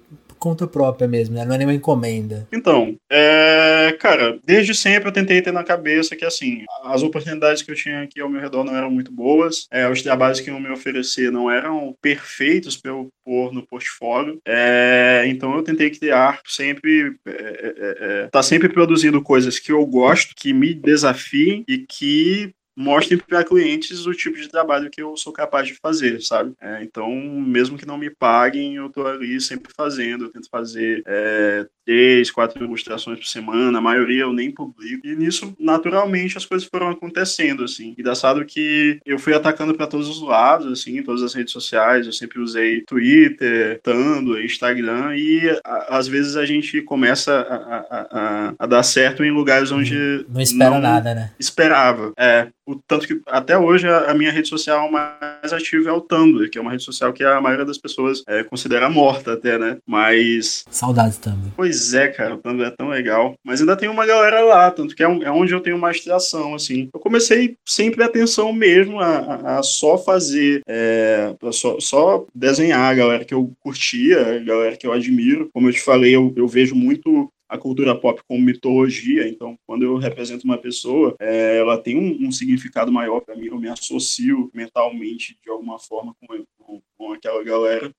conta 0.42 0.66
própria 0.66 1.07
mesmo, 1.07 1.37
né? 1.37 1.44
Não 1.44 1.55
é 1.55 1.59
nenhuma 1.59 1.76
encomenda. 1.76 2.48
Então, 2.52 2.96
é, 3.09 3.96
cara, 4.00 4.40
desde 4.44 4.74
sempre 4.74 5.09
eu 5.09 5.12
tentei 5.12 5.40
ter 5.40 5.52
na 5.52 5.62
cabeça 5.62 6.16
que, 6.16 6.24
assim, 6.24 6.64
as 6.83 7.05
oportunidades 7.05 7.62
que 7.62 7.70
eu 7.70 7.76
tinha 7.76 8.02
aqui 8.02 8.20
ao 8.20 8.28
meu 8.28 8.40
redor 8.40 8.64
não 8.64 8.74
eram 8.74 8.90
muito 8.90 9.12
boas, 9.12 9.68
é, 9.70 9.88
os 9.88 10.02
trabalhos 10.02 10.40
que 10.40 10.50
iam 10.50 10.59
me 10.59 10.68
oferecer 10.68 11.31
não 11.31 11.48
eram 11.48 11.94
perfeitos 12.02 12.76
para 12.76 12.90
eu 12.90 13.09
pôr 13.24 13.52
no 13.52 13.64
portfólio, 13.64 14.40
é, 14.44 15.22
então 15.28 15.55
eu 15.55 15.62
tentei 15.62 15.90
criar 15.90 16.40
sempre, 16.44 17.14
é, 17.24 17.31
é, 17.31 17.96
é, 18.00 18.28
tá 18.28 18.42
sempre 18.42 18.68
produzindo 18.68 19.22
coisas 19.22 19.61
que 19.61 19.70
eu 19.70 19.87
gosto, 19.87 20.35
que 20.37 20.52
me 20.52 20.74
desafiem 20.74 21.62
e 21.68 21.78
que 21.78 22.52
mostrem 22.76 23.18
para 23.18 23.44
clientes 23.44 24.06
o 24.06 24.12
tipo 24.12 24.37
de 24.37 24.48
trabalho 24.48 24.90
que 24.90 25.02
eu 25.02 25.16
sou 25.16 25.32
capaz 25.32 25.68
de 25.68 25.74
fazer, 25.74 26.20
sabe? 26.22 26.52
É, 26.61 26.82
então, 26.82 27.11
mesmo 27.14 27.76
que 27.76 27.87
não 27.87 27.98
me 27.98 28.11
paguem, 28.11 28.76
eu 28.76 28.88
tô 28.88 29.06
ali 29.06 29.40
sempre 29.40 29.72
fazendo, 29.76 30.24
eu 30.24 30.30
tento 30.30 30.48
fazer 30.50 31.02
é, 31.06 31.66
três, 31.85 32.30
quatro 32.30 32.64
ilustrações 32.64 33.18
por 33.18 33.26
semana, 33.26 33.78
a 33.78 33.82
maioria 33.82 34.22
eu 34.22 34.32
nem 34.32 34.50
publico, 34.50 35.06
e 35.06 35.14
nisso, 35.14 35.54
naturalmente, 35.58 36.38
as 36.38 36.46
coisas 36.46 36.68
foram 36.68 36.88
acontecendo, 36.88 37.64
assim. 37.64 37.94
Engraçado 37.98 38.44
que 38.44 38.98
eu 39.04 39.18
fui 39.18 39.35
atacando 39.35 39.74
para 39.74 39.87
todos 39.87 40.08
os 40.08 40.22
lados, 40.22 40.70
assim, 40.72 41.02
todas 41.02 41.22
as 41.22 41.35
redes 41.35 41.52
sociais, 41.52 42.06
eu 42.06 42.12
sempre 42.12 42.40
usei 42.40 42.82
Twitter, 42.82 43.80
Tumblr, 43.82 44.44
Instagram, 44.44 45.16
e 45.16 45.48
a, 45.64 45.98
às 45.98 46.06
vezes 46.06 46.37
a 46.37 46.46
gente 46.46 46.80
começa 46.82 47.32
a, 47.32 47.56
a, 47.56 48.06
a, 48.11 48.54
a, 48.58 48.66
dar 48.66 48.82
certo 48.82 49.24
em 49.24 49.30
lugares 49.30 49.70
onde... 49.70 50.24
Não 50.28 50.40
espera 50.40 50.70
não 50.70 50.80
nada, 50.80 51.14
né? 51.14 51.32
Esperava, 51.38 52.12
é. 52.16 52.48
O 52.66 52.77
tanto 52.77 53.07
que 53.07 53.20
até 53.27 53.59
hoje 53.59 53.88
a, 53.88 54.14
minha 54.14 54.31
rede 54.31 54.48
social 54.48 54.90
mais 54.90 55.53
ativa 55.53 55.90
é 55.90 55.92
o 55.92 56.01
Tumblr, 56.01 56.48
que 56.48 56.59
é 56.59 56.61
uma 56.61 56.70
rede 56.70 56.85
social 56.85 57.12
que 57.12 57.25
a 57.25 57.40
maioria 57.40 57.64
das 57.64 57.79
pessoas 57.79 58.22
é, 58.29 58.44
considera 58.44 58.88
morta 58.88 59.33
até, 59.33 59.59
né? 59.59 59.79
Mas... 59.87 60.64
Saudades 60.70 61.18
Tumblr. 61.18 61.53
Pois 61.57 61.92
é, 61.94 62.09
cara, 62.09 62.35
o 62.35 62.38
Tumblr 62.38 62.66
é 62.66 62.70
tão 62.70 62.88
legal. 62.88 63.35
Mas 63.44 63.61
ainda 63.61 63.77
tem 63.77 63.88
uma 63.88 64.07
galera 64.07 64.40
lá, 64.42 64.70
tanto 64.70 64.94
que 64.94 65.03
é, 65.03 65.07
é 65.07 65.31
onde 65.31 65.53
eu 65.53 65.61
tenho 65.61 65.79
mais 65.79 66.01
tração, 66.01 66.55
assim. 66.55 66.88
Eu 66.94 67.01
comecei 67.01 67.57
sempre 67.66 68.03
a 68.03 68.07
atenção 68.07 68.53
mesmo 68.53 69.01
a, 69.01 69.18
a, 69.18 69.59
a 69.59 69.62
só 69.62 69.98
fazer, 69.98 70.62
é, 70.66 71.35
só, 71.51 71.81
só 71.81 72.25
desenhar 72.35 72.90
a 72.90 72.94
galera 72.94 73.25
que 73.25 73.35
eu 73.35 73.53
curtia, 73.61 74.37
a 74.37 74.38
galera 74.38 74.77
que 74.77 74.87
eu 74.87 74.92
admiro. 74.92 75.48
Como 75.53 75.68
eu 75.68 75.72
te 75.72 75.81
falei, 75.81 76.14
eu, 76.14 76.33
eu 76.37 76.46
vejo 76.46 76.75
muito 76.75 77.32
a 77.53 77.59
cultura 77.59 77.95
pop 77.95 78.19
como 78.27 78.41
mitologia, 78.43 79.29
então 79.29 79.59
quando 79.67 79.83
eu 79.83 79.99
represento 79.99 80.47
uma 80.47 80.57
pessoa, 80.57 81.15
é, 81.21 81.59
ela 81.59 81.77
tem 81.77 81.99
um, 81.99 82.27
um 82.27 82.33
significado 82.33 82.91
maior 82.91 83.21
para 83.21 83.37
mim, 83.37 83.49
eu 83.49 83.59
me 83.59 83.69
associo 83.69 84.51
mentalmente 84.55 85.38
de 85.45 85.51
alguma 85.51 85.79
forma 85.79 86.17
com, 86.19 86.45
com, 86.59 86.83
com 86.97 87.12
aquela 87.12 87.45
galera. 87.45 87.93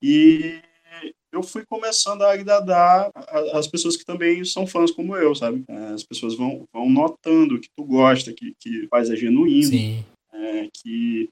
E 0.00 0.60
eu 1.32 1.42
fui 1.42 1.64
começando 1.66 2.22
a 2.22 2.32
agradar 2.32 3.10
as 3.54 3.66
pessoas 3.66 3.96
que 3.96 4.04
também 4.04 4.44
são 4.44 4.68
fãs 4.68 4.92
como 4.92 5.16
eu, 5.16 5.34
sabe? 5.34 5.64
É, 5.66 5.88
as 5.88 6.04
pessoas 6.04 6.36
vão, 6.36 6.64
vão 6.72 6.88
notando 6.88 7.58
que 7.58 7.68
tu 7.76 7.82
gosta, 7.82 8.32
que, 8.32 8.54
que 8.60 8.86
faz 8.86 9.10
é 9.10 9.16
genuíno, 9.16 10.04
é, 10.32 10.68
que 10.72 11.28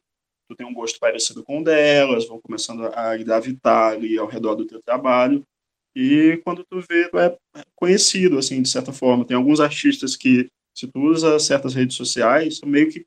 tu 0.49 0.57
tem 0.57 0.67
um 0.67 0.75
gosto 0.75 0.99
parecido 0.99 1.45
com 1.45 1.61
o 1.61 1.65
delas, 1.65 2.27
vão 2.27 2.41
começando 2.41 2.87
a 2.87 3.17
gravitar 3.17 3.93
ali 3.93 4.19
ao 4.19 4.27
redor 4.27 4.57
do 4.57 4.67
teu 4.67 4.83
trabalho. 4.83 5.45
E 5.95 6.41
quando 6.45 6.65
tu 6.65 6.81
vê, 6.81 7.09
tu 7.09 7.19
é 7.19 7.37
conhecido, 7.77 8.39
assim, 8.39 8.61
de 8.61 8.69
certa 8.69 8.93
forma. 8.93 9.25
Tem 9.25 9.37
alguns 9.37 9.61
artistas 9.61 10.17
que, 10.17 10.49
se 10.77 10.89
tu 10.89 11.01
usa 11.01 11.39
certas 11.39 11.75
redes 11.75 11.97
sociais, 11.97 12.59
tu 12.59 12.67
meio 12.69 12.91
que 12.91 13.07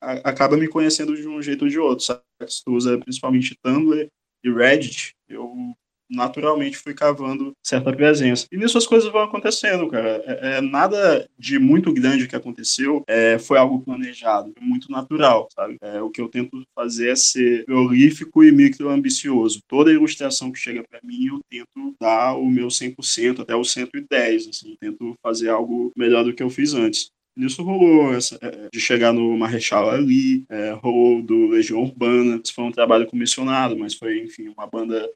acaba 0.00 0.56
me 0.56 0.68
conhecendo 0.68 1.14
de 1.16 1.26
um 1.28 1.42
jeito 1.42 1.64
ou 1.64 1.68
de 1.68 1.78
outro, 1.78 2.04
sabe? 2.04 2.22
Se 2.46 2.64
tu 2.64 2.72
usa 2.72 2.98
principalmente 2.98 3.56
Tumblr 3.62 4.08
e 4.44 4.50
Reddit, 4.50 5.14
eu 5.28 5.74
naturalmente 6.12 6.76
fui 6.76 6.94
cavando 6.94 7.52
certa 7.62 7.92
presença. 7.92 8.46
E 8.52 8.56
nisso 8.56 8.78
as 8.78 8.86
coisas 8.86 9.10
vão 9.10 9.22
acontecendo, 9.22 9.88
cara. 9.88 10.22
É, 10.26 10.58
é 10.58 10.60
nada 10.60 11.28
de 11.38 11.58
muito 11.58 11.92
grande 11.92 12.28
que 12.28 12.36
aconteceu 12.36 13.02
é, 13.06 13.38
foi 13.38 13.58
algo 13.58 13.80
planejado, 13.80 14.52
muito 14.60 14.90
natural, 14.90 15.48
sabe? 15.54 15.76
É, 15.80 16.00
o 16.02 16.10
que 16.10 16.20
eu 16.20 16.28
tento 16.28 16.62
fazer 16.74 17.10
é 17.10 17.16
ser 17.16 17.64
prolífico 17.64 18.44
e 18.44 18.52
micro 18.52 18.90
ambicioso. 18.90 19.60
Toda 19.66 19.92
ilustração 19.92 20.52
que 20.52 20.58
chega 20.58 20.84
para 20.88 21.00
mim, 21.02 21.26
eu 21.26 21.40
tento 21.50 21.94
dar 22.00 22.34
o 22.34 22.48
meu 22.48 22.68
100%, 22.68 23.40
até 23.40 23.54
o 23.54 23.64
110, 23.64 24.48
assim. 24.48 24.76
Tento 24.80 25.14
fazer 25.22 25.48
algo 25.48 25.92
melhor 25.96 26.24
do 26.24 26.34
que 26.34 26.42
eu 26.42 26.50
fiz 26.50 26.74
antes. 26.74 27.10
Nisso 27.34 27.62
rolou 27.62 28.14
essa, 28.14 28.38
é, 28.42 28.68
de 28.70 28.78
chegar 28.78 29.12
no 29.12 29.36
Marechal 29.38 29.88
ali, 29.88 30.44
é, 30.50 30.72
rolou 30.72 31.22
do 31.22 31.46
Legião 31.46 31.82
Urbana. 31.82 32.40
Isso 32.42 32.52
foi 32.52 32.64
um 32.64 32.70
trabalho 32.70 33.06
comissionado, 33.06 33.76
mas 33.76 33.94
foi, 33.94 34.20
enfim, 34.20 34.48
uma 34.48 34.66
banda 34.66 35.08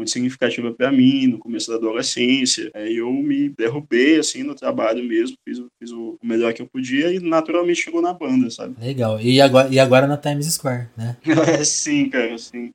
muito 0.00 0.10
significativa 0.10 0.72
para 0.72 0.90
mim 0.90 1.26
no 1.26 1.38
começo 1.38 1.70
da 1.70 1.76
adolescência. 1.76 2.70
Aí 2.74 2.96
eu 2.96 3.12
me 3.12 3.50
derrubei 3.50 4.18
assim 4.18 4.42
no 4.42 4.54
trabalho 4.54 5.04
mesmo, 5.04 5.36
fiz, 5.46 5.62
fiz, 5.78 5.92
o 5.92 6.18
melhor 6.22 6.52
que 6.54 6.62
eu 6.62 6.66
podia 6.66 7.12
e 7.12 7.20
naturalmente 7.20 7.82
chegou 7.82 8.00
na 8.00 8.14
banda, 8.14 8.50
sabe? 8.50 8.74
Legal. 8.80 9.20
E 9.20 9.40
agora, 9.40 9.68
e 9.70 9.78
agora 9.78 10.06
na 10.06 10.16
Times 10.16 10.46
Square, 10.46 10.88
né? 10.96 11.16
é, 11.58 11.64
sim, 11.64 12.08
cara, 12.08 12.36
sim. 12.38 12.70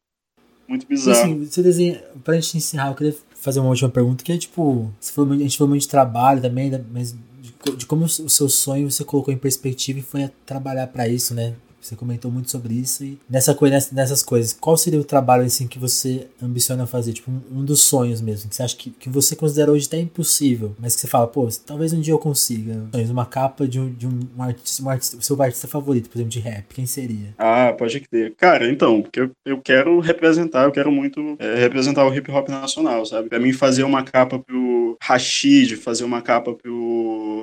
Muito 0.67 0.87
bizarro. 0.87 1.19
Assim, 1.19 1.45
você 1.45 1.61
desenha, 1.61 2.03
pra 2.23 2.35
gente 2.35 2.57
encerrar, 2.57 2.89
eu 2.89 2.95
queria 2.95 3.15
fazer 3.33 3.59
uma 3.59 3.69
última 3.69 3.89
pergunta, 3.89 4.23
que 4.23 4.31
é 4.31 4.37
tipo, 4.37 4.91
for, 5.01 5.31
a 5.31 5.37
gente 5.37 5.57
falou 5.57 5.69
muito 5.69 5.83
de 5.83 5.87
trabalho 5.87 6.41
também, 6.41 6.71
mas 6.91 7.15
de, 7.41 7.77
de 7.77 7.85
como 7.85 8.05
o 8.05 8.09
seu 8.09 8.49
sonho 8.49 8.89
você 8.89 9.03
colocou 9.03 9.33
em 9.33 9.37
perspectiva 9.37 9.99
e 9.99 10.01
foi 10.01 10.29
trabalhar 10.45 10.87
para 10.87 11.07
isso, 11.07 11.33
né? 11.33 11.53
Você 11.85 11.95
comentou 11.95 12.31
muito 12.31 12.49
sobre 12.49 12.73
isso 12.73 13.03
e 13.03 13.19
nessa, 13.29 13.55
nessas 13.91 14.23
coisas, 14.23 14.53
qual 14.53 14.75
seria 14.75 14.99
o 14.99 15.03
trabalho 15.03 15.43
assim 15.43 15.67
que 15.67 15.77
você 15.77 16.27
ambiciona 16.41 16.87
fazer? 16.87 17.13
Tipo, 17.13 17.29
um, 17.29 17.59
um 17.59 17.63
dos 17.63 17.83
sonhos 17.83 18.21
mesmo, 18.21 18.49
que 18.49 18.55
você 18.55 18.63
acha 18.63 18.75
que, 18.75 18.89
que 18.89 19.07
você 19.07 19.35
considera 19.35 19.71
hoje 19.71 19.85
até 19.85 19.99
impossível, 19.99 20.75
mas 20.79 20.95
que 20.95 21.01
você 21.01 21.07
fala, 21.07 21.27
pô, 21.27 21.47
talvez 21.63 21.93
um 21.93 22.01
dia 22.01 22.13
eu 22.13 22.17
consiga. 22.17 22.85
Uma 23.15 23.25
capa 23.25 23.67
de 23.67 23.79
um, 23.79 23.93
de 23.93 24.07
um 24.07 24.19
artista, 24.41 24.83
um 24.83 24.89
artista, 24.89 25.21
seu 25.21 25.39
artista 25.41 25.67
favorito, 25.67 26.09
por 26.09 26.17
exemplo, 26.17 26.31
de 26.31 26.39
rap, 26.39 26.73
quem 26.73 26.87
seria? 26.87 27.35
Ah, 27.37 27.71
pode 27.77 27.99
crer. 27.99 28.33
Cara, 28.35 28.67
então, 28.67 29.03
porque 29.03 29.21
eu, 29.21 29.31
eu 29.45 29.61
quero 29.61 29.99
representar, 29.99 30.63
eu 30.63 30.71
quero 30.71 30.91
muito 30.91 31.35
é, 31.39 31.55
representar 31.55 32.05
o 32.05 32.13
hip 32.13 32.31
hop 32.31 32.49
nacional, 32.49 33.05
sabe? 33.05 33.29
Pra 33.29 33.39
mim 33.39 33.53
fazer 33.53 33.83
uma 33.83 34.03
capa 34.03 34.39
pro 34.39 34.97
Rashid, 35.01 35.75
fazer 35.75 36.03
uma 36.03 36.21
capa 36.21 36.51
pro 36.53 36.74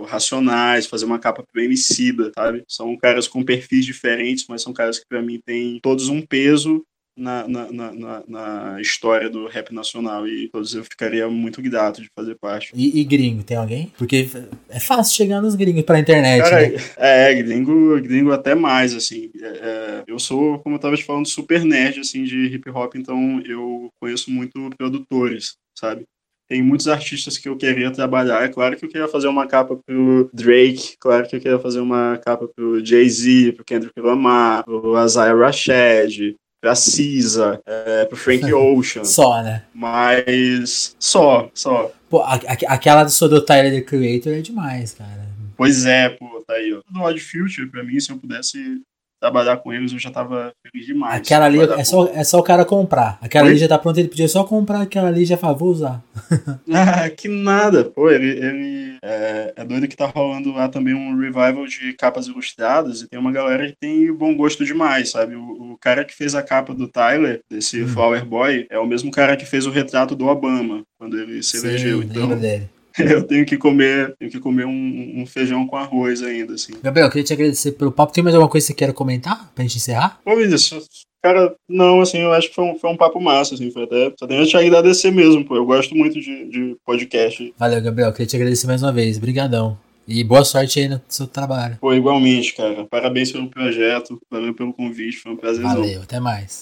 Racionais, 0.02 0.86
fazer 0.86 1.04
uma 1.04 1.18
capa 1.18 1.42
pro 1.42 1.62
Emicida, 1.62 2.32
sabe? 2.34 2.64
São 2.68 2.96
caras 2.96 3.26
com 3.28 3.44
perfis 3.44 3.84
diferentes 3.84 4.46
mas 4.48 4.62
são 4.62 4.72
caras 4.72 4.98
que 4.98 5.06
para 5.08 5.22
mim 5.22 5.40
têm 5.44 5.78
todos 5.82 6.08
um 6.08 6.22
peso 6.22 6.84
na, 7.16 7.46
na, 7.46 7.70
na, 7.70 8.22
na, 8.26 8.80
história 8.80 9.28
do 9.28 9.46
rap 9.46 9.72
nacional 9.72 10.26
e 10.26 10.48
todos 10.48 10.74
eu 10.74 10.82
ficaria 10.82 11.28
muito 11.28 11.60
grato 11.60 12.00
de 12.00 12.08
fazer 12.16 12.36
parte. 12.40 12.72
E, 12.74 13.00
e 13.00 13.04
gringo, 13.04 13.42
tem 13.42 13.56
alguém? 13.56 13.92
Porque 13.98 14.28
é 14.70 14.80
fácil 14.80 15.14
chegar 15.14 15.42
nos 15.42 15.54
gringos 15.54 15.82
pra 15.82 15.98
internet, 15.98 16.42
Cara, 16.42 16.68
né? 16.68 16.76
É, 16.96 17.34
gringo, 17.34 18.00
gringo 18.00 18.32
até 18.32 18.54
mais, 18.54 18.94
assim. 18.94 19.30
É, 19.40 19.46
é, 19.46 20.04
eu 20.06 20.18
sou, 20.18 20.58
como 20.60 20.76
eu 20.76 20.78
tava 20.78 20.96
te 20.96 21.04
falando, 21.04 21.28
super 21.28 21.62
nerd, 21.64 22.00
assim, 22.00 22.24
de 22.24 22.46
hip 22.46 22.70
hop, 22.70 22.94
então 22.94 23.42
eu 23.44 23.90
conheço 24.00 24.30
muito 24.30 24.70
produtores, 24.78 25.56
sabe? 25.78 26.04
Tem 26.52 26.62
muitos 26.62 26.86
artistas 26.86 27.38
que 27.38 27.48
eu 27.48 27.56
queria 27.56 27.90
trabalhar. 27.90 28.42
É 28.44 28.48
claro 28.48 28.76
que 28.76 28.84
eu 28.84 28.88
queria 28.90 29.08
fazer 29.08 29.26
uma 29.26 29.46
capa 29.46 29.74
pro 29.74 30.28
Drake, 30.34 30.98
claro 31.00 31.26
que 31.26 31.34
eu 31.34 31.40
queria 31.40 31.58
fazer 31.58 31.80
uma 31.80 32.20
capa 32.22 32.46
pro 32.46 32.84
Jay-Z, 32.84 33.52
pro 33.52 33.64
Kendrick 33.64 33.98
Lamar, 33.98 34.62
pro 34.62 35.02
Isaiah 35.02 35.34
Rashad, 35.34 36.36
pra 36.60 36.74
Cisa, 36.74 37.58
é, 37.64 38.04
pro 38.04 38.18
Frank 38.18 38.44
Ocean. 38.52 39.02
só, 39.02 39.42
né? 39.42 39.64
Mas 39.72 40.94
só, 40.98 41.50
só. 41.54 41.90
Pô, 42.10 42.20
a, 42.20 42.34
a, 42.34 42.74
aquela 42.74 43.04
do, 43.04 43.28
do 43.30 43.40
Tyler, 43.40 43.72
The 43.72 43.80
Creator, 43.80 44.34
é 44.34 44.42
demais, 44.42 44.92
cara. 44.92 45.26
Pois 45.56 45.86
é, 45.86 46.10
pô, 46.10 46.44
tá 46.46 46.52
aí, 46.52 46.74
ó. 46.74 46.82
Do 46.90 47.00
Odd 47.00 47.18
Future, 47.18 47.70
pra 47.70 47.82
mim, 47.82 47.98
se 47.98 48.12
eu 48.12 48.18
pudesse 48.18 48.82
trabalhar 49.22 49.58
com 49.58 49.72
eles, 49.72 49.92
eu 49.92 50.00
já 50.00 50.11
tava 50.11 50.52
feliz 50.66 50.85
demais. 50.85 51.20
Aquela 51.20 51.46
ali 51.46 51.61
é 51.61 51.85
só, 51.85 52.08
é 52.12 52.24
só 52.24 52.40
o 52.40 52.42
cara 52.42 52.64
comprar. 52.64 53.18
Aquela 53.22 53.44
Oi? 53.44 53.52
ali 53.52 53.61
já 53.61 53.68
tá 53.68 53.78
pronta, 53.78 54.00
ele 54.00 54.08
podia 54.08 54.26
só 54.26 54.42
comprar 54.42 54.80
aquela 54.80 55.06
ali 55.06 55.22
e 55.22 55.24
já 55.24 55.37
falar, 55.37 55.52
vou 55.52 55.68
usar. 55.68 56.02
ah, 56.74 57.08
que 57.08 57.28
nada. 57.28 57.85
Pô, 57.85 58.11
ele, 58.11 58.30
ele 58.30 58.96
é, 59.00 59.52
é, 59.54 59.64
doido 59.64 59.87
que 59.87 59.96
tá 59.96 60.06
rolando 60.06 60.52
lá 60.52 60.68
também 60.68 60.92
um 60.92 61.16
revival 61.16 61.64
de 61.68 61.92
capas 61.92 62.26
ilustradas 62.26 63.02
e 63.02 63.08
tem 63.08 63.16
uma 63.18 63.30
galera 63.30 63.68
que 63.68 63.76
tem 63.80 64.12
bom 64.12 64.37
gosto 64.37 64.64
demais, 64.64 65.11
sabe? 65.11 65.37
O, 65.37 65.72
o 65.72 65.78
cara 65.78 66.04
que 66.04 66.14
fez 66.14 66.35
a 66.35 66.42
capa 66.42 66.74
do 66.74 66.88
Tyler, 66.88 67.42
desse 67.48 67.80
hum. 67.80 67.88
Flower 67.88 68.24
Boy, 68.24 68.66
é 68.68 68.78
o 68.80 68.87
mesmo 68.87 69.12
cara 69.12 69.37
que 69.37 69.46
fez 69.46 69.66
o 69.66 69.70
retrato 69.70 70.16
do 70.16 70.26
Obama, 70.26 70.82
quando 70.98 71.16
ele 71.16 71.44
se 71.44 71.61
Sim, 71.61 71.68
elegeu. 71.68 72.02
Então, 72.02 72.37
dele. 72.37 72.68
eu 72.98 73.22
tenho 73.24 73.44
que 73.46 73.57
comer, 73.57 74.14
tenho 74.18 74.31
que 74.31 74.40
comer 74.40 74.66
um, 74.66 75.22
um, 75.22 75.26
feijão 75.26 75.66
com 75.66 75.76
arroz 75.76 76.22
ainda, 76.22 76.55
assim. 76.55 76.72
Gabriel, 76.83 77.07
eu 77.07 77.11
queria 77.11 77.24
te 77.24 77.33
agradecer 77.33 77.72
pelo 77.72 77.92
papo. 77.92 78.12
Tem 78.12 78.22
mais 78.22 78.35
alguma 78.35 78.50
coisa 78.50 78.64
que 78.64 78.72
você 78.72 78.76
queira 78.76 78.92
comentar 78.92 79.50
pra 79.55 79.64
gente 79.64 79.76
encerrar? 79.76 80.20
Ô, 80.24 80.37
Vinícius, 80.37 80.87
cara, 81.22 81.55
não, 81.68 82.00
assim, 82.00 82.18
eu 82.18 82.33
acho 82.33 82.48
que 82.48 82.55
foi 82.55 82.64
um, 82.64 82.78
foi 82.78 82.90
um 82.90 82.96
papo 82.96 83.20
massa, 83.20 83.55
assim, 83.55 83.70
foi 83.70 83.85
até, 83.85 84.12
só 84.18 84.26
tenho 84.26 84.42
que 84.42 84.50
te 84.50 84.57
agradecer 84.57 85.11
mesmo, 85.11 85.44
pô, 85.44 85.57
eu 85.57 85.64
gosto 85.64 85.94
muito 85.94 86.20
de, 86.20 86.46
de 86.46 86.76
podcast. 86.85 87.55
Valeu, 87.59 87.83
Gabriel, 87.83 88.12
queria 88.12 88.26
te 88.26 88.37
agradecer 88.37 88.66
mais 88.66 88.83
uma 88.83 88.92
vez, 88.92 89.18
brigadão. 89.18 89.78
E 90.07 90.24
boa 90.24 90.44
sorte 90.44 90.81
aí 90.81 90.88
no 90.88 91.00
seu 91.09 91.28
trabalho. 91.28 91.78
Pô, 91.81 91.94
igualmente, 91.94 92.55
cara. 92.55 92.85
Parabéns 92.90 93.31
pelo 93.31 93.48
projeto, 93.48 94.20
valeu 94.28 94.52
pelo 94.52 94.72
convite, 94.72 95.18
foi 95.18 95.33
um 95.33 95.37
prazer. 95.37 95.62
Valeu, 95.62 96.02
até 96.02 96.18
mais. 96.18 96.61